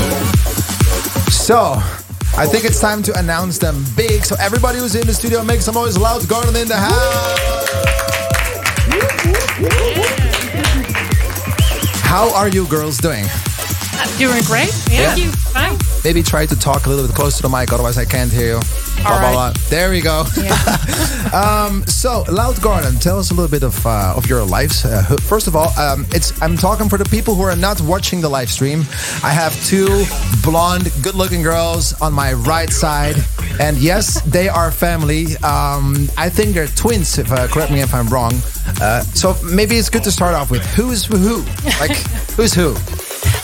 So, 1.29 1.81
I 2.37 2.45
think 2.45 2.63
it's 2.63 2.79
time 2.79 3.03
to 3.03 3.19
announce 3.19 3.57
them 3.57 3.83
big. 3.97 4.23
So 4.23 4.35
everybody 4.39 4.79
who's 4.79 4.95
in 4.95 5.05
the 5.05 5.13
studio, 5.13 5.43
make 5.43 5.59
some 5.59 5.75
noise. 5.75 5.97
Loud 5.97 6.25
Garden 6.29 6.55
in 6.55 6.67
the 6.69 6.77
house. 6.77 7.97
How 12.03 12.31
are 12.35 12.47
you 12.47 12.67
girls 12.67 12.99
doing? 12.99 13.25
Doing 14.17 14.43
great. 14.45 14.73
Yeah. 14.89 15.13
Thank 15.13 15.25
you. 15.25 15.31
Fine. 15.31 15.77
Maybe 16.03 16.23
try 16.23 16.45
to 16.45 16.55
talk 16.55 16.85
a 16.85 16.89
little 16.89 17.05
bit 17.05 17.15
closer 17.15 17.37
to 17.37 17.43
the 17.43 17.49
mic, 17.49 17.71
otherwise 17.71 17.97
I 17.97 18.05
can't 18.05 18.31
hear 18.31 18.55
you. 18.55 18.61
Blah, 19.01 19.19
blah, 19.19 19.31
blah. 19.31 19.53
There 19.69 19.89
we 19.89 20.01
go. 20.01 20.21
um, 21.33 21.85
so, 21.85 22.23
Loud 22.29 22.61
Garden, 22.61 22.95
tell 22.95 23.19
us 23.19 23.31
a 23.31 23.33
little 23.33 23.49
bit 23.49 23.63
of 23.63 23.85
uh, 23.85 24.13
of 24.15 24.27
your 24.27 24.43
lives. 24.43 24.85
Uh, 24.85 25.03
first 25.21 25.47
of 25.47 25.55
all, 25.55 25.69
um, 25.79 26.05
it's 26.11 26.39
I'm 26.41 26.57
talking 26.57 26.89
for 26.89 26.97
the 26.97 27.05
people 27.05 27.35
who 27.35 27.43
are 27.43 27.55
not 27.55 27.79
watching 27.81 28.21
the 28.21 28.29
live 28.29 28.49
stream. 28.49 28.81
I 29.23 29.31
have 29.31 29.53
two 29.65 30.05
blonde, 30.43 30.91
good-looking 31.03 31.43
girls 31.43 31.93
on 32.01 32.13
my 32.13 32.33
right 32.33 32.71
side, 32.71 33.17
and 33.59 33.77
yes, 33.77 34.21
they 34.21 34.49
are 34.49 34.71
family. 34.71 35.37
Um, 35.37 36.09
I 36.17 36.29
think 36.29 36.53
they're 36.55 36.67
twins. 36.67 37.17
If 37.17 37.31
uh, 37.31 37.47
correct 37.47 37.71
me 37.71 37.81
if 37.81 37.93
I'm 37.93 38.07
wrong. 38.07 38.33
Uh, 38.81 39.01
so 39.01 39.35
maybe 39.43 39.75
it's 39.77 39.89
good 39.89 40.03
to 40.03 40.11
start 40.11 40.33
off 40.33 40.49
with 40.51 40.65
who's 40.75 41.05
who. 41.05 41.43
Like 41.79 41.95
who's 42.35 42.53
who? 42.53 42.75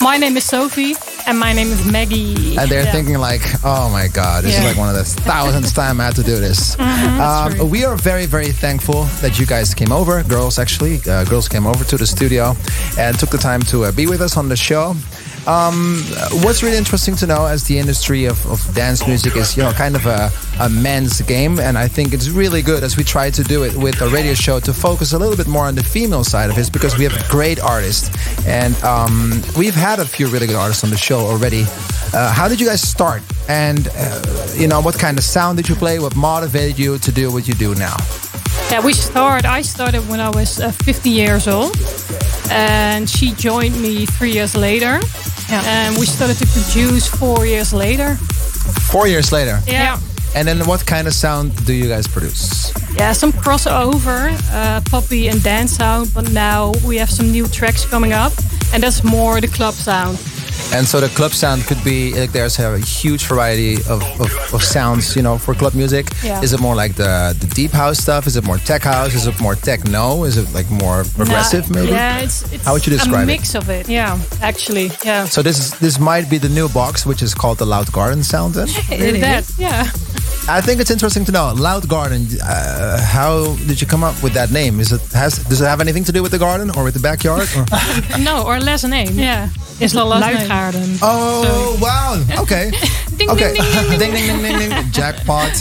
My 0.01 0.17
name 0.17 0.35
is 0.37 0.43
Sophie, 0.43 0.95
and 1.27 1.39
my 1.39 1.53
name 1.53 1.67
is 1.71 1.85
Maggie. 1.89 2.57
And 2.57 2.69
they're 2.69 2.83
Yeah. 2.83 2.91
thinking 2.91 3.17
like, 3.17 3.41
oh 3.63 3.89
my 3.89 4.07
God, 4.07 4.43
this 4.43 4.57
is 4.57 4.63
like 4.63 4.77
one 4.77 4.89
of 4.89 4.95
the 4.95 5.05
thousandth 5.23 5.73
time 5.73 6.01
I 6.01 6.05
had 6.05 6.15
to 6.17 6.23
do 6.23 6.39
this. 6.39 6.77
um, 6.79 7.69
we 7.69 7.85
are 7.85 7.95
very, 7.95 8.25
very 8.25 8.51
thankful 8.51 9.03
that 9.21 9.39
you 9.39 9.45
guys 9.45 9.73
came 9.73 9.91
over, 9.91 10.21
girls 10.23 10.59
actually, 10.59 11.01
uh, 11.07 11.23
girls 11.25 11.47
came 11.47 11.65
over 11.65 11.83
to 11.85 11.97
the 11.97 12.05
studio 12.05 12.55
and 12.97 13.17
took 13.17 13.29
the 13.29 13.37
time 13.37 13.61
to 13.71 13.85
uh, 13.85 13.91
be 13.91 14.05
with 14.07 14.21
us 14.21 14.35
on 14.37 14.49
the 14.49 14.57
show. 14.57 14.95
Um, 15.45 16.01
what's 16.41 16.63
really 16.63 16.77
interesting 16.77 17.15
to 17.17 17.27
know 17.27 17.45
as 17.45 17.65
the 17.65 17.77
industry 17.77 18.25
of, 18.25 18.45
of 18.45 18.73
dance 18.73 19.05
music 19.05 19.35
is, 19.35 19.57
you 19.57 19.63
know, 19.63 19.73
kind 19.73 19.95
of 19.95 20.05
a, 20.05 20.31
a 20.61 20.69
men's 20.69 21.21
game. 21.21 21.59
And 21.59 21.77
I 21.77 21.87
think 21.87 22.13
it's 22.13 22.29
really 22.29 22.61
good 22.61 22.83
as 22.83 22.95
we 22.95 23.03
try 23.03 23.29
to 23.29 23.43
do 23.43 23.63
it 23.63 23.75
with 23.75 24.01
a 24.01 24.07
radio 24.07 24.33
show 24.33 24.61
to 24.61 24.73
focus 24.73 25.11
a 25.11 25.19
little 25.19 25.35
bit 25.35 25.47
more 25.47 25.65
on 25.65 25.75
the 25.75 25.83
female 25.83 26.23
side 26.23 26.49
of 26.49 26.57
it 26.57 26.71
because 26.71 26.97
we 26.97 27.03
have 27.03 27.29
great 27.29 27.59
artists. 27.59 28.09
And 28.47 28.75
um, 28.83 29.41
we've 29.57 29.75
had 29.75 29.99
a 29.99 30.05
few 30.05 30.27
really 30.27 30.47
good 30.47 30.55
artists 30.55 30.83
on 30.83 30.89
the 30.89 30.97
show 30.97 31.19
already. 31.19 31.65
Uh, 32.13 32.31
how 32.31 32.47
did 32.47 32.61
you 32.61 32.67
guys 32.67 32.81
start? 32.81 33.21
And, 33.49 33.89
uh, 33.95 34.47
you 34.55 34.67
know, 34.67 34.79
what 34.79 34.97
kind 34.97 35.17
of 35.17 35.25
sound 35.25 35.57
did 35.57 35.67
you 35.67 35.75
play? 35.75 35.99
What 35.99 36.15
motivated 36.15 36.79
you 36.79 36.99
to 36.99 37.11
do 37.11 37.31
what 37.31 37.47
you 37.49 37.53
do 37.53 37.75
now? 37.75 37.97
Yeah, 38.69 38.83
we 38.83 38.93
started. 38.93 39.45
I 39.45 39.61
started 39.61 40.07
when 40.07 40.19
I 40.19 40.29
was 40.29 40.61
uh, 40.61 40.71
50 40.71 41.09
years 41.09 41.47
old, 41.47 41.75
and 42.49 43.09
she 43.09 43.33
joined 43.33 43.79
me 43.81 44.05
three 44.05 44.31
years 44.31 44.55
later. 44.55 44.99
And 45.51 45.97
we 45.97 46.05
started 46.05 46.37
to 46.37 46.45
produce 46.47 47.07
four 47.07 47.45
years 47.45 47.73
later. 47.73 48.15
Four 48.91 49.07
years 49.07 49.31
later. 49.31 49.59
Yeah. 49.67 49.99
And 50.35 50.47
then 50.47 50.65
what 50.65 50.85
kind 50.85 51.07
of 51.07 51.13
sound 51.13 51.65
do 51.65 51.73
you 51.73 51.87
guys 51.87 52.07
produce? 52.07 52.73
Yeah, 52.95 53.13
some 53.13 53.31
crossover, 53.31 54.33
uh, 54.51 54.81
poppy 54.89 55.27
and 55.27 55.41
dance 55.43 55.73
sound, 55.73 56.13
but 56.13 56.31
now 56.31 56.71
we 56.85 56.97
have 56.97 57.09
some 57.09 57.31
new 57.31 57.47
tracks 57.47 57.85
coming 57.85 58.13
up, 58.13 58.33
and 58.73 58.81
that's 58.81 59.03
more 59.03 59.39
the 59.41 59.47
club 59.47 59.73
sound. 59.73 60.17
And 60.73 60.87
so 60.87 60.99
the 60.99 61.09
club 61.09 61.31
sound 61.31 61.63
could 61.65 61.83
be 61.83 62.13
like 62.19 62.31
there's 62.31 62.57
a 62.59 62.77
huge 62.79 63.25
variety 63.27 63.75
of, 63.89 64.01
of, 64.19 64.31
of 64.53 64.63
sounds, 64.63 65.15
you 65.15 65.21
know, 65.21 65.37
for 65.37 65.53
club 65.53 65.75
music. 65.75 66.07
Yeah. 66.23 66.41
Is 66.41 66.53
it 66.53 66.59
more 66.59 66.75
like 66.75 66.95
the, 66.95 67.35
the 67.39 67.47
deep 67.47 67.71
house 67.71 67.99
stuff? 67.99 68.25
Is 68.27 68.35
it 68.35 68.43
more 68.43 68.57
tech 68.57 68.83
house? 68.83 69.13
Is 69.13 69.27
it 69.27 69.39
more 69.39 69.55
techno? 69.55 70.23
Is 70.23 70.37
it 70.37 70.51
like 70.53 70.69
more 70.71 71.03
progressive 71.15 71.69
maybe? 71.69 71.91
Yeah, 71.91 72.19
it's, 72.21 72.51
it's 72.51 72.65
How 72.65 72.73
would 72.73 72.85
you 72.85 72.91
describe 72.93 73.19
a 73.19 73.23
it? 73.23 73.25
mix 73.37 73.55
of 73.55 73.69
it. 73.69 73.87
Yeah, 73.87 74.19
actually, 74.41 74.89
yeah. 75.03 75.25
So 75.25 75.41
this 75.41 75.59
is 75.59 75.77
this 75.79 75.99
might 75.99 76.29
be 76.29 76.37
the 76.39 76.49
new 76.49 76.67
box, 76.69 77.05
which 77.05 77.21
is 77.21 77.33
called 77.33 77.57
the 77.59 77.65
Loud 77.65 77.91
Garden 77.91 78.23
sound. 78.23 78.55
Then 78.55 78.67
It 78.89 79.21
that, 79.21 79.49
yeah. 79.57 79.89
I 80.45 80.59
think 80.59 80.81
it's 80.81 80.91
interesting 80.91 81.23
to 81.25 81.31
know 81.31 81.53
Loud 81.55 81.87
Garden. 81.87 82.27
Uh, 82.43 82.99
how 83.01 83.55
did 83.67 83.79
you 83.79 83.87
come 83.87 84.03
up 84.03 84.21
with 84.21 84.33
that 84.33 84.51
name? 84.51 84.79
Is 84.81 84.91
it 84.91 85.01
has 85.13 85.37
does 85.45 85.61
it 85.61 85.65
have 85.65 85.79
anything 85.79 86.03
to 86.05 86.11
do 86.11 86.21
with 86.21 86.31
the 86.31 86.37
garden 86.37 86.69
or 86.75 86.83
with 86.83 86.93
the 86.93 86.99
backyard? 86.99 87.47
or- 87.55 87.65
No, 88.19 88.45
our 88.45 88.59
last 88.59 88.83
name. 88.87 89.13
Yeah, 89.17 89.49
it's 89.79 89.95
our 89.95 90.05
last 90.05 90.25
name. 90.25 90.35
Luidgaarden. 90.49 90.99
Oh 91.01 91.77
wow! 91.81 92.41
Okay, 92.43 92.71
Ding, 93.17 93.29
okay. 93.29 93.53
ding, 93.53 93.63
ding, 93.63 93.99
ding, 93.99 93.99
ding, 93.99 94.11
ding, 94.27 94.41
ding, 94.41 94.57
ding, 94.59 94.69
ding. 94.69 94.91
Jackpot. 94.91 95.53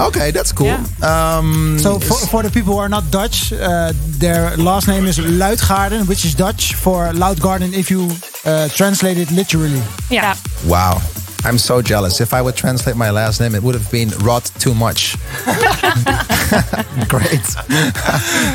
okay, 0.08 0.30
that's 0.30 0.52
cool. 0.52 0.72
Um, 1.04 1.78
So 1.78 1.98
for, 1.98 2.18
for 2.30 2.42
the 2.42 2.50
people 2.50 2.72
who 2.72 2.78
are 2.78 2.88
not 2.88 3.04
Dutch, 3.10 3.52
uh, 3.52 3.92
their 4.18 4.56
last 4.56 4.88
name 4.88 5.06
is 5.06 5.18
Luidgaarden, 5.18 6.08
which 6.08 6.24
is 6.24 6.34
Dutch 6.34 6.74
for 6.74 7.12
loud 7.12 7.38
garden 7.40 7.74
if 7.74 7.90
you 7.90 8.08
uh, 8.46 8.68
translate 8.70 9.18
it 9.18 9.30
literally. 9.30 9.82
Yeah. 10.10 10.36
wow, 10.66 11.00
I'm 11.44 11.58
so 11.58 11.82
jealous. 11.82 12.20
If 12.20 12.32
I 12.34 12.40
would 12.42 12.56
translate 12.56 12.96
my 12.96 13.10
last 13.10 13.40
name, 13.40 13.54
it 13.54 13.62
would 13.62 13.74
have 13.74 13.90
been 13.90 14.10
rot 14.20 14.50
too 14.58 14.74
much. 14.74 15.16
Great, 17.08 17.56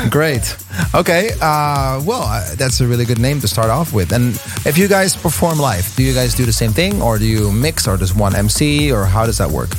great. 0.10 0.56
Okay, 0.94 1.32
uh, 1.40 2.00
well, 2.04 2.22
uh, 2.22 2.54
that's 2.54 2.80
a 2.80 2.86
really 2.86 3.04
good 3.04 3.18
name 3.18 3.40
to 3.40 3.48
start 3.48 3.70
off 3.70 3.92
with. 3.92 4.12
And 4.12 4.34
if 4.64 4.78
you 4.78 4.86
guys 4.88 5.16
perform 5.16 5.58
live, 5.58 5.94
do 5.96 6.02
you 6.04 6.14
guys 6.14 6.34
do 6.34 6.44
the 6.44 6.52
same 6.52 6.72
thing, 6.72 7.02
or 7.02 7.18
do 7.18 7.24
you 7.26 7.52
mix, 7.52 7.88
or 7.88 7.96
does 7.96 8.14
one 8.14 8.36
MC, 8.36 8.92
or 8.92 9.04
how 9.04 9.26
does 9.26 9.38
that 9.38 9.50
work? 9.50 9.70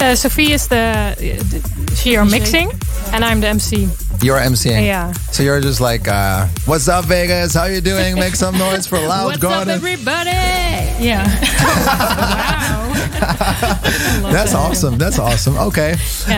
Uh, 0.00 0.14
Sophie 0.14 0.52
is 0.52 0.68
the, 0.68 1.14
the 1.18 1.96
she 1.96 2.16
are 2.16 2.24
mixing, 2.24 2.70
and 3.12 3.24
I'm 3.24 3.40
the 3.40 3.48
MC. 3.48 3.88
You're 4.20 4.38
MCing. 4.38 4.84
Yeah. 4.86 5.12
So 5.32 5.42
you're 5.42 5.60
just 5.60 5.80
like, 5.80 6.06
uh, 6.06 6.46
what's 6.66 6.88
up, 6.88 7.04
Vegas? 7.06 7.54
How 7.54 7.64
you 7.64 7.80
doing? 7.80 8.14
Make 8.16 8.34
some 8.36 8.56
noise 8.58 8.86
for 8.86 8.98
Loud 8.98 9.26
What's 9.26 9.38
Garden. 9.38 9.70
up, 9.70 9.76
everybody? 9.76 10.30
Yeah. 11.02 11.24
That's 14.32 14.54
awesome. 14.54 14.98
That's 14.98 15.18
awesome. 15.18 15.56
Okay. 15.58 15.94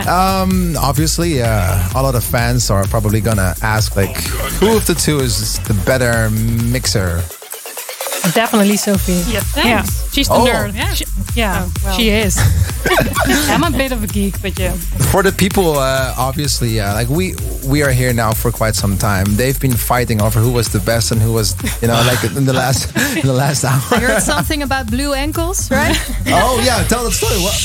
Um, 0.07 0.75
obviously, 0.77 1.41
uh, 1.41 1.89
a 1.95 2.01
lot 2.01 2.15
of 2.15 2.23
fans 2.23 2.69
are 2.69 2.85
probably 2.85 3.21
gonna 3.21 3.53
ask, 3.61 3.95
like, 3.95 4.15
who 4.59 4.75
of 4.77 4.85
the 4.87 4.95
two 4.95 5.19
is 5.19 5.59
the 5.67 5.73
better 5.85 6.29
mixer? 6.29 7.23
Definitely 8.33 8.77
Sophie. 8.77 9.23
Yeah, 9.31 9.41
thanks. 9.41 9.67
Yeah, 9.69 10.09
she's 10.11 10.27
the 10.27 10.33
Oh. 10.33 10.45
nerd. 10.45 10.73
Yeah. 10.75 10.93
She- 10.93 11.05
yeah, 11.35 11.65
Oh, 11.67 11.71
well. 11.83 11.97
she 11.97 12.09
is. 12.09 12.37
I'm 13.49 13.63
a 13.63 13.71
bit 13.77 13.91
of 13.91 14.03
a 14.03 14.07
geek, 14.07 14.41
but 14.41 14.57
yeah. 14.57 14.71
For 15.11 15.21
the 15.23 15.31
people, 15.31 15.77
uh, 15.77 16.13
obviously, 16.17 16.79
uh, 16.79 16.93
like 16.93 17.09
we 17.09 17.35
we 17.67 17.83
are 17.83 17.91
here 17.91 18.13
now 18.13 18.31
for 18.31 18.51
quite 18.51 18.75
some 18.75 18.97
time. 18.97 19.25
They've 19.35 19.59
been 19.59 19.75
fighting 19.75 20.21
over 20.21 20.39
who 20.39 20.51
was 20.51 20.69
the 20.69 20.79
best 20.79 21.11
and 21.11 21.21
who 21.21 21.33
was, 21.33 21.55
you 21.81 21.87
know, 21.89 22.01
like 22.07 22.23
in 22.23 22.45
the 22.45 22.53
last 22.53 22.87
in 23.17 23.25
the 23.27 23.33
last 23.33 23.63
hour. 23.65 23.81
I 23.91 23.99
heard 23.99 24.21
something 24.23 24.63
about 24.63 24.87
blue 24.87 25.13
ankles, 25.13 25.69
right? 25.71 25.97
oh 26.27 26.61
yeah, 26.63 26.83
tell 26.87 27.03
the 27.03 27.11
story. 27.11 27.37
What? 27.41 27.55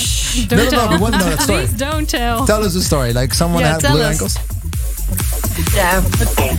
Don't 0.49 0.59
no, 0.59 0.65
no, 0.65 0.71
tell. 0.71 0.87
no, 0.91 0.97
we 0.97 1.03
want 1.03 1.15
to 1.15 1.21
know 1.21 1.31
that 1.31 1.41
story. 1.43 1.67
Please 1.67 1.75
don't 1.79 2.09
tell. 2.09 2.47
Tell 2.47 2.65
us 2.65 2.75
the 2.75 2.81
story. 2.83 3.13
Like 3.13 3.35
someone 3.35 3.63
Yeah, 3.63 3.73
had 3.79 3.83
blue 3.93 4.03
us. 4.03 4.13
ankles. 4.13 4.37
Yeah. 5.75 6.01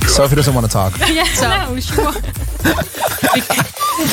Sophie 0.08 0.36
doesn't 0.36 0.54
want 0.54 0.66
to 0.66 0.72
talk. 0.72 0.94
Yeah, 1.12 1.26
So- 1.34 1.50
no, 1.50 1.80
she 1.80 1.96
wa- 2.02 2.14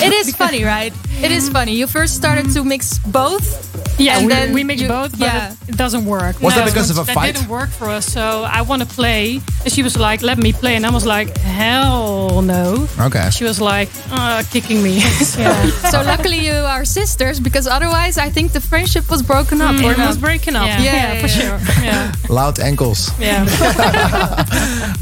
It 0.00 0.12
is 0.12 0.34
funny, 0.36 0.64
right? 0.64 0.92
It 1.22 1.32
is 1.32 1.48
funny. 1.48 1.72
You 1.74 1.86
first 1.86 2.14
started 2.14 2.50
to 2.52 2.64
mix 2.64 2.98
both. 2.98 3.66
Yeah, 3.98 4.18
And 4.18 4.26
we, 4.26 4.32
then 4.32 4.52
we 4.54 4.64
mix 4.64 4.80
you- 4.82 4.88
both, 4.88 5.10
but 5.12 5.20
yeah. 5.20 5.52
it, 5.52 5.70
it 5.70 5.76
doesn't 5.76 6.04
work. 6.06 6.40
Was 6.40 6.54
that 6.54 6.66
because 6.66 6.90
of 6.90 6.98
a 6.98 7.04
that 7.04 7.14
fight? 7.14 7.34
didn't 7.34 7.48
work 7.50 7.68
for 7.70 7.88
us, 7.88 8.06
so 8.06 8.44
I 8.44 8.62
want 8.62 8.82
to 8.82 8.88
play. 8.88 9.40
And 9.64 9.72
she 9.72 9.82
was 9.82 9.96
like, 9.96 10.22
let 10.22 10.38
me 10.38 10.52
play. 10.52 10.76
And 10.76 10.86
I 10.86 10.90
was 10.90 11.04
like, 11.04 11.36
hell 11.38 12.40
no. 12.42 12.86
Okay. 13.00 13.28
She 13.30 13.44
was 13.44 13.60
like, 13.60 13.88
uh, 14.12 14.42
kicking 14.50 14.82
me. 14.82 15.00
so, 15.34 15.42
So 15.90 16.02
luckily 16.02 16.38
you 16.38 16.52
are 16.52 16.84
sisters 16.84 17.40
because 17.40 17.66
otherwise 17.66 18.18
I 18.18 18.28
think 18.30 18.52
the 18.52 18.60
friendship 18.60 19.10
was 19.10 19.22
broken 19.22 19.60
up. 19.60 19.74
or 19.82 19.92
it 19.92 19.98
not. 19.98 20.06
was 20.08 20.16
breaking 20.18 20.54
up. 20.56 20.66
Yeah. 20.66 20.82
Yeah, 20.82 21.12
Yeah, 21.14 21.20
for 21.20 21.28
sure. 21.28 21.58
Yeah. 21.84 22.12
Loud 22.28 22.60
ankles. 22.60 23.10
yeah. 23.18 23.44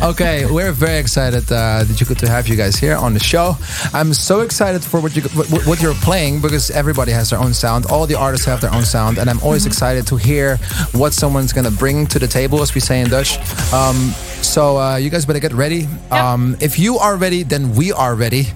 Okay, 0.02 0.46
we're 0.50 0.72
very 0.72 0.98
excited 0.98 1.44
uh, 1.50 1.85
that 1.85 2.00
you 2.00 2.06
could 2.06 2.18
to 2.18 2.28
have 2.28 2.48
you 2.48 2.56
guys 2.56 2.76
here 2.76 2.96
on 2.96 3.12
the 3.14 3.20
show. 3.20 3.56
I'm 3.92 4.12
so 4.14 4.40
excited 4.40 4.82
for 4.85 5.00
what 5.00 5.16
you 5.16 5.22
what, 5.35 5.48
what 5.66 5.80
you're 5.82 5.94
playing 6.04 6.40
because 6.40 6.70
everybody 6.70 7.12
has 7.12 7.30
their 7.30 7.38
own 7.40 7.54
sound. 7.54 7.87
All 7.87 8.06
the 8.06 8.14
artists 8.14 8.46
have 8.46 8.61
their 8.61 8.72
own 8.72 8.85
sound, 8.87 9.18
and 9.18 9.29
I'm 9.29 9.40
always 9.40 9.66
excited 9.66 10.07
to 10.09 10.16
hear 10.16 10.57
what 10.92 11.12
someone's 11.12 11.53
gonna 11.53 11.70
bring 11.70 12.07
to 12.09 12.18
the 12.18 12.27
table, 12.29 12.62
as 12.62 12.75
we 12.75 12.81
say 12.81 13.01
in 13.01 13.09
Dutch. 13.11 13.38
Um, 13.72 13.96
so 14.42 14.79
uh, 14.79 14.96
you 14.96 15.11
guys 15.11 15.27
better 15.27 15.40
get 15.40 15.53
ready. 15.53 15.88
Um, 16.11 16.57
if 16.61 16.79
you 16.79 16.99
are 16.99 17.16
ready, 17.16 17.42
then 17.42 17.75
we 17.75 17.92
are 17.92 18.14
ready. 18.14 18.46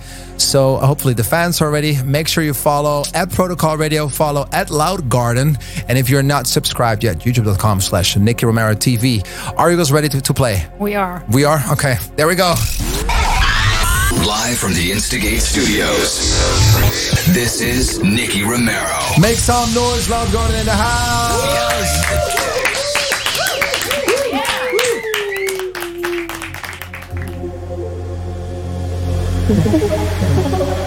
So 0.41 0.77
hopefully 0.79 1.15
the 1.15 1.25
fans 1.25 1.61
are 1.61 1.71
ready. 1.71 2.03
Make 2.03 2.27
sure 2.27 2.43
you 2.43 2.55
follow 2.55 3.03
at 3.13 3.31
Protocol 3.31 3.77
Radio, 3.77 4.09
follow 4.09 4.49
at 4.53 4.71
Loud 4.71 5.09
Garden, 5.09 5.59
and 5.87 5.99
if 5.99 6.09
you're 6.09 6.23
not 6.23 6.47
subscribed 6.47 7.05
yet, 7.05 7.19
youtube.com 7.19 7.81
slash 7.81 8.17
Nicky 8.17 8.47
Romero 8.47 8.75
TV. 8.75 9.23
Are 9.59 9.71
you 9.71 9.77
guys 9.77 9.93
ready 9.93 10.09
to, 10.09 10.21
to 10.21 10.35
play? 10.35 10.67
We 10.79 10.95
are. 10.95 11.23
We 11.31 11.45
are? 11.45 11.61
Okay, 11.73 11.97
there 12.17 12.27
we 12.27 12.37
go. 12.37 12.55
Live 14.13 14.59
from 14.59 14.75
the 14.75 14.91
Instigate 14.91 15.41
Studios. 15.41 16.35
This 17.33 17.61
is 17.61 18.03
Nicky 18.03 18.43
Romero. 18.43 18.99
Make 19.21 19.37
some 19.37 19.73
noise, 19.73 20.09
Love 20.11 20.33
Garden 20.33 20.59
in 20.59 20.67
the 20.67 20.73
house. 20.73 22.01
This 29.49 30.77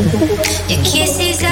Your 0.00 0.82
kisses 0.82 1.42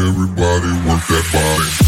Everybody 0.00 0.72
work 0.88 1.04
that 1.08 1.28
body. 1.30 1.79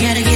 gotta 0.00 0.27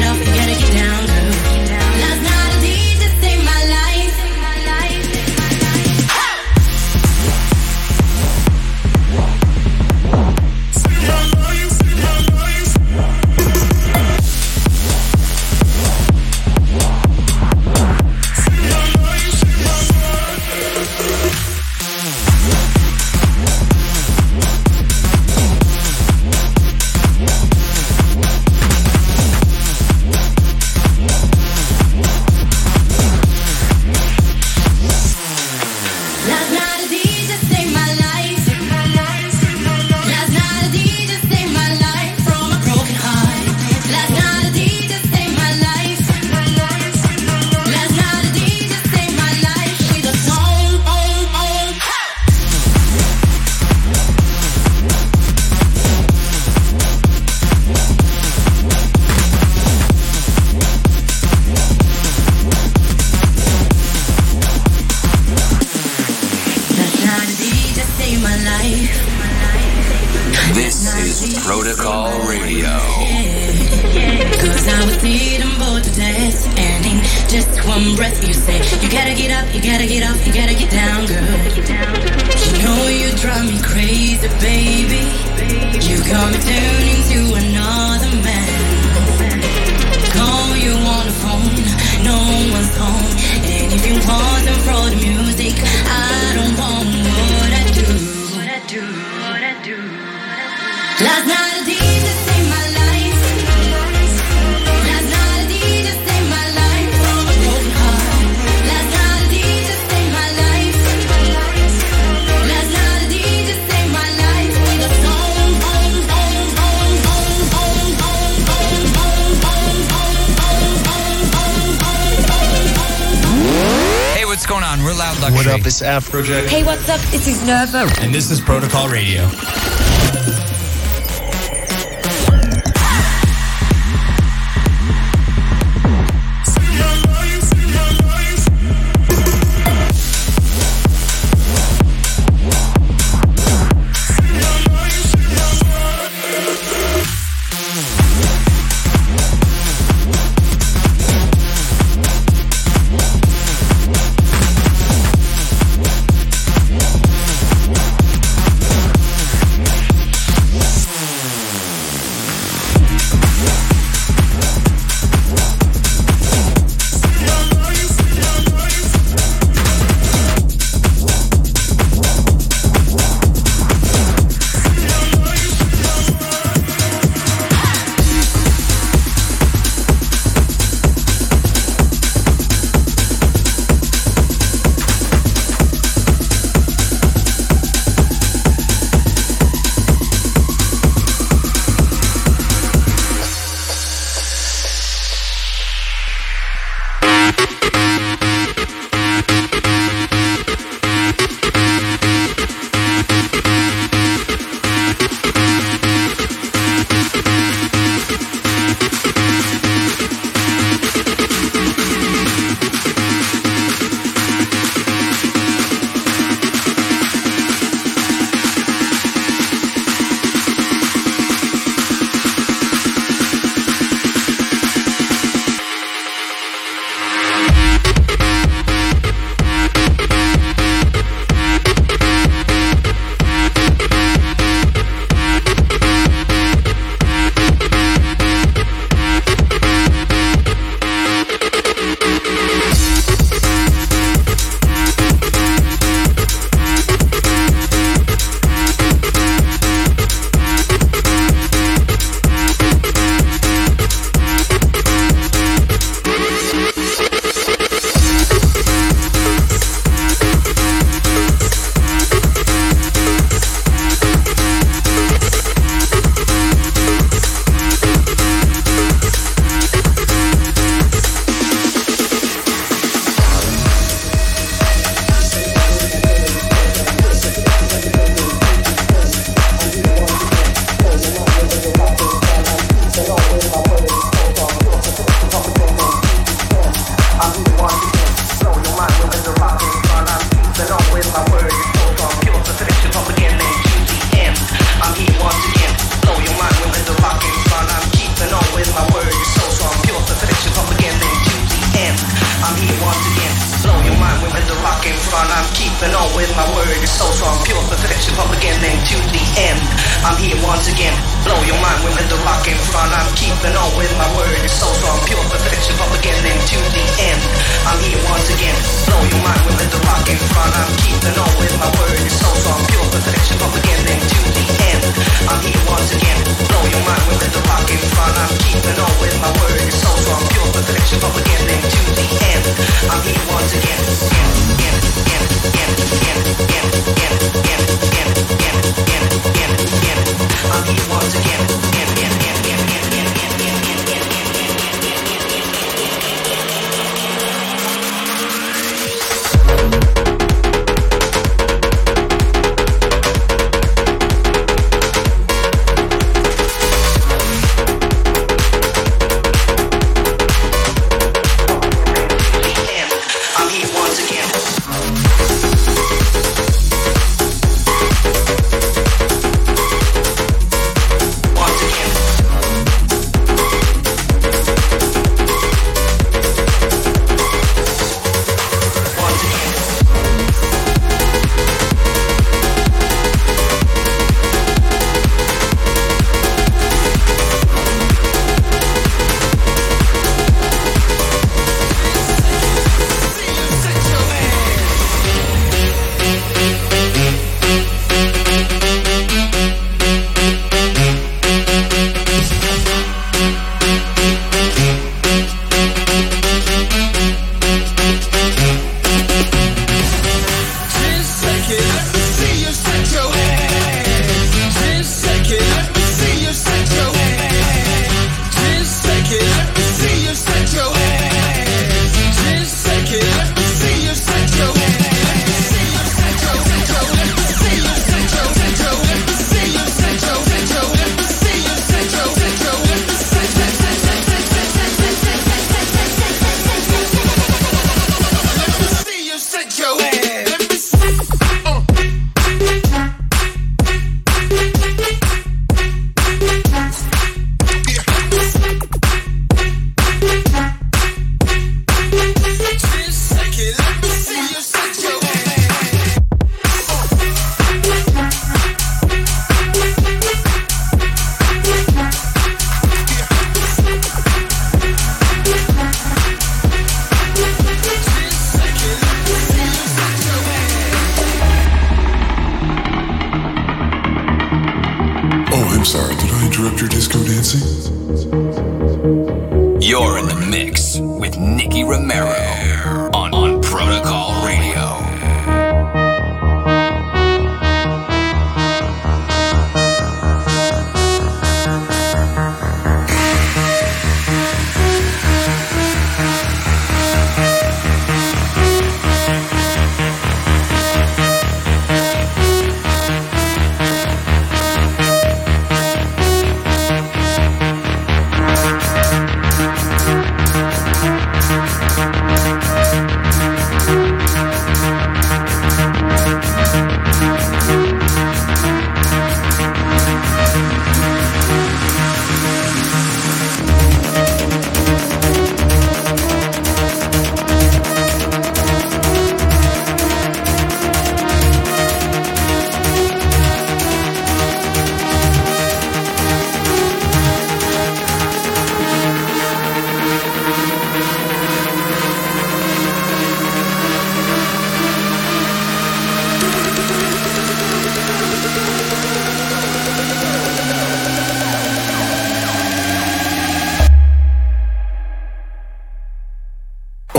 This 125.62 125.80
is 125.80 125.86
Afrojack. 125.86 126.48
Hey, 126.48 126.64
what's 126.64 126.88
up? 126.88 127.00
This 127.12 127.28
is 127.28 127.46
Nervo, 127.46 127.86
And 128.00 128.12
this 128.12 128.32
is 128.32 128.40
Protocol 128.40 128.88
Radio. 128.88 129.28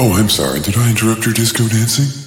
Oh, 0.05 0.11
I'm 0.11 0.27
sorry. 0.27 0.59
Did 0.59 0.75
I 0.75 0.89
interrupt 0.89 1.25
your 1.25 1.33
disco 1.33 1.65
dancing? 1.65 2.22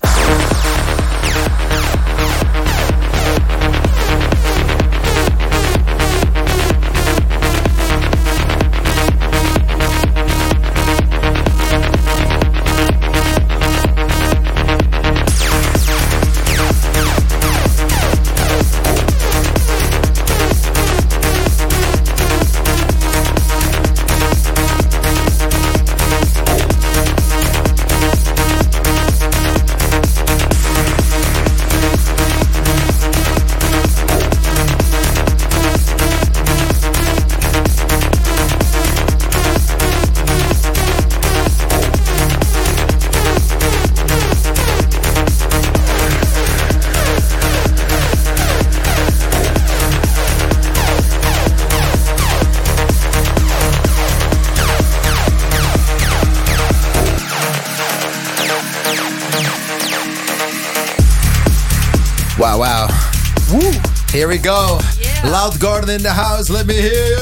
We 64.37 64.43
go. 64.43 64.79
Loud 65.25 65.59
Garden 65.61 65.91
in 65.91 66.03
the 66.03 66.13
house. 66.13 66.51
Let 66.51 66.67
me 66.67 66.75
hear 66.75 66.93
you. 66.93 67.17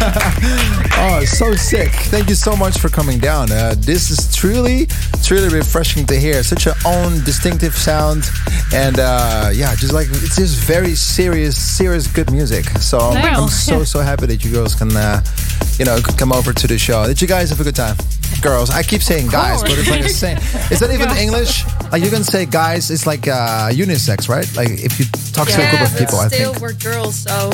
oh, 1.02 1.24
so 1.26 1.54
sick. 1.54 1.90
Thank 2.10 2.28
you 2.28 2.34
so 2.34 2.54
much 2.54 2.78
for 2.78 2.88
coming 2.88 3.18
down. 3.18 3.50
Uh, 3.50 3.74
this 3.78 4.10
is 4.10 4.34
truly, 4.34 4.86
truly 5.22 5.48
refreshing 5.48 6.06
to 6.06 6.14
hear. 6.14 6.42
Such 6.42 6.66
a 6.66 6.74
own 6.86 7.24
distinctive 7.24 7.74
sound. 7.74 8.30
And 8.72 9.00
uh, 9.00 9.50
yeah, 9.52 9.74
just 9.74 9.92
like, 9.92 10.08
it's 10.10 10.36
just 10.36 10.56
very 10.58 10.94
serious, 10.94 11.60
serious 11.60 12.06
good 12.06 12.30
music. 12.30 12.66
So 12.78 12.98
I'm, 12.98 13.42
I'm 13.42 13.48
so, 13.48 13.82
so 13.82 14.00
happy 14.00 14.26
that 14.26 14.44
you 14.44 14.52
girls 14.52 14.74
can, 14.74 14.94
uh, 14.96 15.22
you 15.78 15.84
know, 15.84 15.98
come 16.16 16.32
over 16.32 16.52
to 16.52 16.66
the 16.66 16.78
show. 16.78 17.06
Did 17.06 17.20
you 17.20 17.28
guys 17.28 17.50
have 17.50 17.60
a 17.60 17.64
good 17.64 17.76
time? 17.76 17.96
Girls, 18.40 18.70
I 18.70 18.82
keep 18.82 19.02
saying 19.02 19.28
guys, 19.28 19.62
but 19.62 19.72
it's 19.72 19.90
like 19.90 20.02
the 20.02 20.08
same. 20.08 20.36
Is 20.70 20.78
that 20.80 20.90
even 20.92 21.10
English? 21.16 21.64
Like 21.92 22.04
you 22.04 22.10
can 22.10 22.22
say 22.22 22.46
guys, 22.46 22.90
it's 22.90 23.06
like 23.06 23.26
uh, 23.26 23.70
unisex, 23.72 24.28
right? 24.28 24.46
Like 24.56 24.68
if 24.70 24.98
you 25.00 25.06
talk 25.32 25.48
to 25.48 25.54
a 25.54 25.70
group 25.70 25.90
of 25.90 25.98
people, 25.98 26.18
I 26.18 26.28
think. 26.28 26.34
still 26.42 26.52
think. 26.54 26.62
we're 26.62 26.72
girls, 26.92 27.16
so 27.16 27.50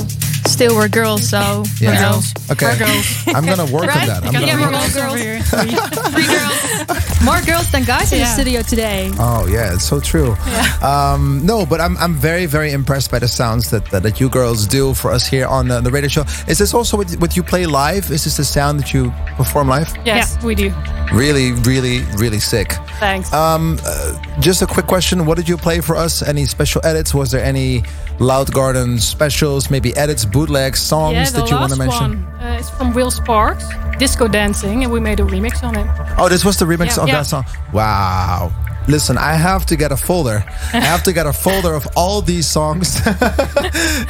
still 0.46 0.74
we're 0.76 0.88
girls, 0.88 1.28
so 1.28 1.64
Yeah. 1.80 1.92
you 1.92 2.00
know. 2.00 2.20
Okay. 2.50 2.66
We're 2.66 2.78
girls. 2.78 3.24
I'm 3.34 3.44
gonna 3.44 3.70
work 3.72 3.90
on 3.96 4.06
that. 4.06 4.24
I'm 4.24 4.32
yeah, 4.32 4.40
gonna 4.40 4.62
we're 4.62 4.70
work- 4.70 4.80
all 4.80 4.90
girls. 4.94 5.50
Three 6.14 6.26
girls. 6.26 7.24
More 7.24 7.40
girls 7.42 7.70
than 7.72 7.82
guys 7.84 8.12
in 8.12 8.20
the 8.20 8.26
studio 8.26 8.62
today. 8.62 9.10
Oh 9.18 9.46
yeah, 9.50 9.74
it's 9.74 9.84
so 9.84 9.98
true. 10.00 10.36
Um, 10.82 11.44
no, 11.44 11.66
but 11.66 11.80
I'm 11.80 11.96
I'm 11.96 12.14
very 12.14 12.46
very 12.46 12.70
impressed 12.70 13.10
by 13.10 13.18
the 13.18 13.26
sounds 13.28 13.70
that 13.70 13.90
that, 13.90 14.02
that 14.04 14.20
you 14.20 14.28
girls 14.28 14.66
do 14.66 14.94
for 14.94 15.10
us 15.10 15.26
here 15.26 15.46
on 15.46 15.70
uh, 15.70 15.80
the 15.80 15.90
radio 15.90 16.08
show. 16.08 16.24
Is 16.46 16.58
this 16.58 16.72
also 16.72 16.96
what, 16.96 17.10
what 17.14 17.36
you 17.36 17.42
play 17.42 17.66
live? 17.66 18.10
Is 18.10 18.24
this 18.24 18.36
the 18.36 18.44
sound 18.44 18.78
that 18.80 18.94
you 18.94 19.12
perform 19.36 19.68
live? 19.68 19.92
Yes, 20.04 20.40
we 20.44 20.54
do. 20.54 20.72
Really, 21.12 21.52
really, 21.52 22.02
really 22.16 22.40
sick. 22.40 22.72
Thanks. 23.00 23.32
Um, 23.32 23.78
uh, 23.84 24.22
just 24.40 24.62
a 24.62 24.66
quick 24.66 24.86
question: 24.86 25.26
What 25.26 25.36
did 25.36 25.48
you 25.48 25.56
play 25.56 25.80
for 25.80 25.96
us? 25.96 26.22
Any 26.22 26.46
special 26.46 26.80
edits? 26.84 27.12
Was 27.12 27.30
there 27.32 27.44
any 27.44 27.82
Loud 28.20 28.52
Garden 28.52 28.98
specials? 28.98 29.68
Maybe 29.70 29.96
edits, 29.96 30.24
bootlegs, 30.24 30.78
songs 30.80 31.14
yeah, 31.14 31.30
that 31.30 31.50
you 31.50 31.56
want 31.56 31.72
to 31.72 31.78
mention? 31.78 32.22
one 32.24 32.35
uh, 32.40 32.58
is 32.60 32.68
from 32.70 32.92
Will 32.94 33.10
Sparks, 33.10 33.64
Disco 33.98 34.28
Dancing, 34.28 34.82
and 34.84 34.92
we 34.92 35.00
made 35.00 35.20
a 35.20 35.24
remix 35.24 35.62
on 35.62 35.76
it. 35.76 35.86
Oh, 36.18 36.28
this 36.28 36.44
was 36.44 36.56
the 36.58 36.64
remix 36.64 36.96
Yeah. 36.96 37.02
of 37.02 37.08
Yeah. 37.08 37.14
that 37.16 37.26
song. 37.26 37.44
Wow. 37.72 38.52
Listen, 38.88 39.18
I 39.18 39.34
have 39.34 39.66
to 39.66 39.76
get 39.76 39.90
a 39.92 39.96
folder. 39.96 40.44
I 40.72 40.80
have 40.80 41.02
to 41.04 41.12
get 41.12 41.26
a 41.26 41.32
folder 41.32 41.74
of 41.74 41.86
all 41.96 42.22
these 42.22 42.46
songs. 42.46 43.00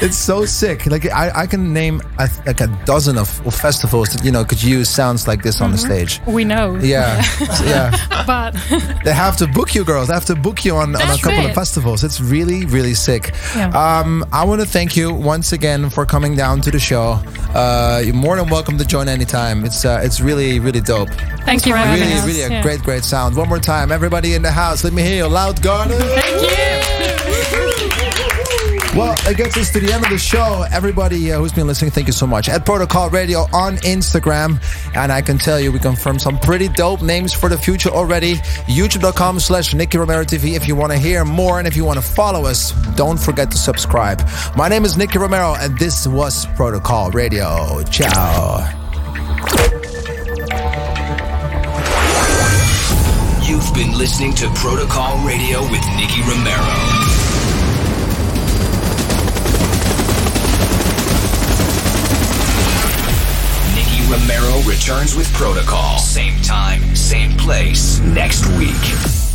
it's 0.02 0.16
so 0.16 0.44
sick. 0.44 0.86
Like 0.86 1.06
I, 1.10 1.30
I 1.34 1.46
can 1.46 1.72
name 1.72 2.02
a, 2.18 2.28
like 2.46 2.60
a 2.60 2.66
dozen 2.84 3.16
of, 3.18 3.46
of 3.46 3.54
festivals 3.54 4.10
that 4.10 4.24
you 4.24 4.30
know 4.32 4.44
could 4.44 4.62
use 4.62 4.88
sounds 4.90 5.26
like 5.26 5.42
this 5.42 5.60
on 5.60 5.72
the 5.72 5.78
stage. 5.78 6.20
We 6.26 6.44
know. 6.44 6.76
Yeah, 6.76 7.22
yeah. 7.64 8.24
but 8.26 8.52
They 9.04 9.12
have 9.12 9.36
to 9.38 9.46
book 9.46 9.74
you, 9.74 9.84
girls. 9.84 10.08
They 10.08 10.14
have 10.14 10.24
to 10.26 10.34
book 10.36 10.64
you 10.64 10.76
on, 10.76 10.94
on 10.96 11.02
a 11.10 11.18
couple 11.18 11.46
of 11.46 11.54
festivals. 11.54 12.04
It's 12.04 12.20
really, 12.20 12.66
really 12.66 12.94
sick. 12.94 13.32
Yeah. 13.54 13.68
Um, 13.70 14.24
I 14.32 14.44
want 14.44 14.60
to 14.60 14.66
thank 14.66 14.96
you 14.96 15.12
once 15.14 15.52
again 15.52 15.88
for 15.90 16.04
coming 16.04 16.36
down 16.36 16.60
to 16.62 16.70
the 16.70 16.78
show. 16.80 17.22
Uh, 17.54 18.02
you're 18.04 18.14
more 18.14 18.36
than 18.36 18.48
welcome 18.50 18.76
to 18.78 18.84
join 18.84 19.08
anytime. 19.08 19.64
It's 19.64 19.84
uh, 19.84 20.00
it's 20.02 20.20
really, 20.20 20.58
really 20.58 20.80
dope. 20.80 21.08
Thanks 21.46 21.62
for 21.64 21.76
having 21.76 22.00
Really, 22.02 22.12
us. 22.18 22.26
really 22.26 22.42
a 22.42 22.50
Yeah. 22.50 22.62
great, 22.62 22.82
great 22.82 23.04
sound. 23.04 23.36
One 23.36 23.48
more 23.48 23.60
time, 23.60 23.92
everybody 23.92 24.34
in 24.34 24.42
the 24.42 24.50
house, 24.50 24.65
let 24.66 24.92
me 24.92 25.02
hear 25.02 25.16
you. 25.16 25.26
Loud 25.26 25.62
Garden. 25.62 25.96
Thank 25.98 26.42
you. 26.42 26.56
Well, 28.96 29.14
it 29.26 29.36
gets 29.36 29.58
us 29.58 29.70
to 29.72 29.80
the 29.80 29.92
end 29.92 30.04
of 30.04 30.10
the 30.10 30.16
show. 30.16 30.64
Everybody 30.72 31.30
uh, 31.30 31.38
who's 31.38 31.52
been 31.52 31.66
listening, 31.66 31.90
thank 31.90 32.06
you 32.06 32.14
so 32.14 32.26
much. 32.26 32.48
At 32.48 32.64
Protocol 32.64 33.10
Radio 33.10 33.40
on 33.52 33.76
Instagram. 33.78 34.58
And 34.96 35.12
I 35.12 35.20
can 35.20 35.36
tell 35.36 35.60
you, 35.60 35.70
we 35.70 35.78
confirmed 35.78 36.22
some 36.22 36.38
pretty 36.38 36.68
dope 36.68 37.02
names 37.02 37.34
for 37.34 37.50
the 37.50 37.58
future 37.58 37.90
already. 37.90 38.36
YouTube.com 38.66 39.38
slash 39.38 39.74
Nicky 39.74 39.98
Romero 39.98 40.24
TV 40.24 40.56
if 40.56 40.66
you 40.66 40.74
want 40.74 40.92
to 40.92 40.98
hear 40.98 41.26
more 41.26 41.58
and 41.58 41.68
if 41.68 41.76
you 41.76 41.84
want 41.84 41.98
to 41.98 42.04
follow 42.04 42.46
us, 42.46 42.72
don't 42.96 43.20
forget 43.20 43.50
to 43.50 43.58
subscribe. 43.58 44.26
My 44.56 44.68
name 44.68 44.86
is 44.86 44.96
Nicky 44.96 45.18
Romero, 45.18 45.54
and 45.56 45.78
this 45.78 46.06
was 46.06 46.46
Protocol 46.56 47.10
Radio. 47.10 47.82
Ciao. 47.90 48.72
Been 53.76 53.98
listening 53.98 54.32
to 54.32 54.48
Protocol 54.54 55.18
Radio 55.26 55.60
with 55.70 55.84
Nicky 55.96 56.22
Romero. 56.22 57.16
Romero 64.08 64.60
returns 64.62 65.16
with 65.16 65.30
Protocol. 65.32 65.98
Same 65.98 66.40
time, 66.42 66.94
same 66.94 67.36
place 67.36 67.98
next 67.98 68.46
week. 68.56 69.25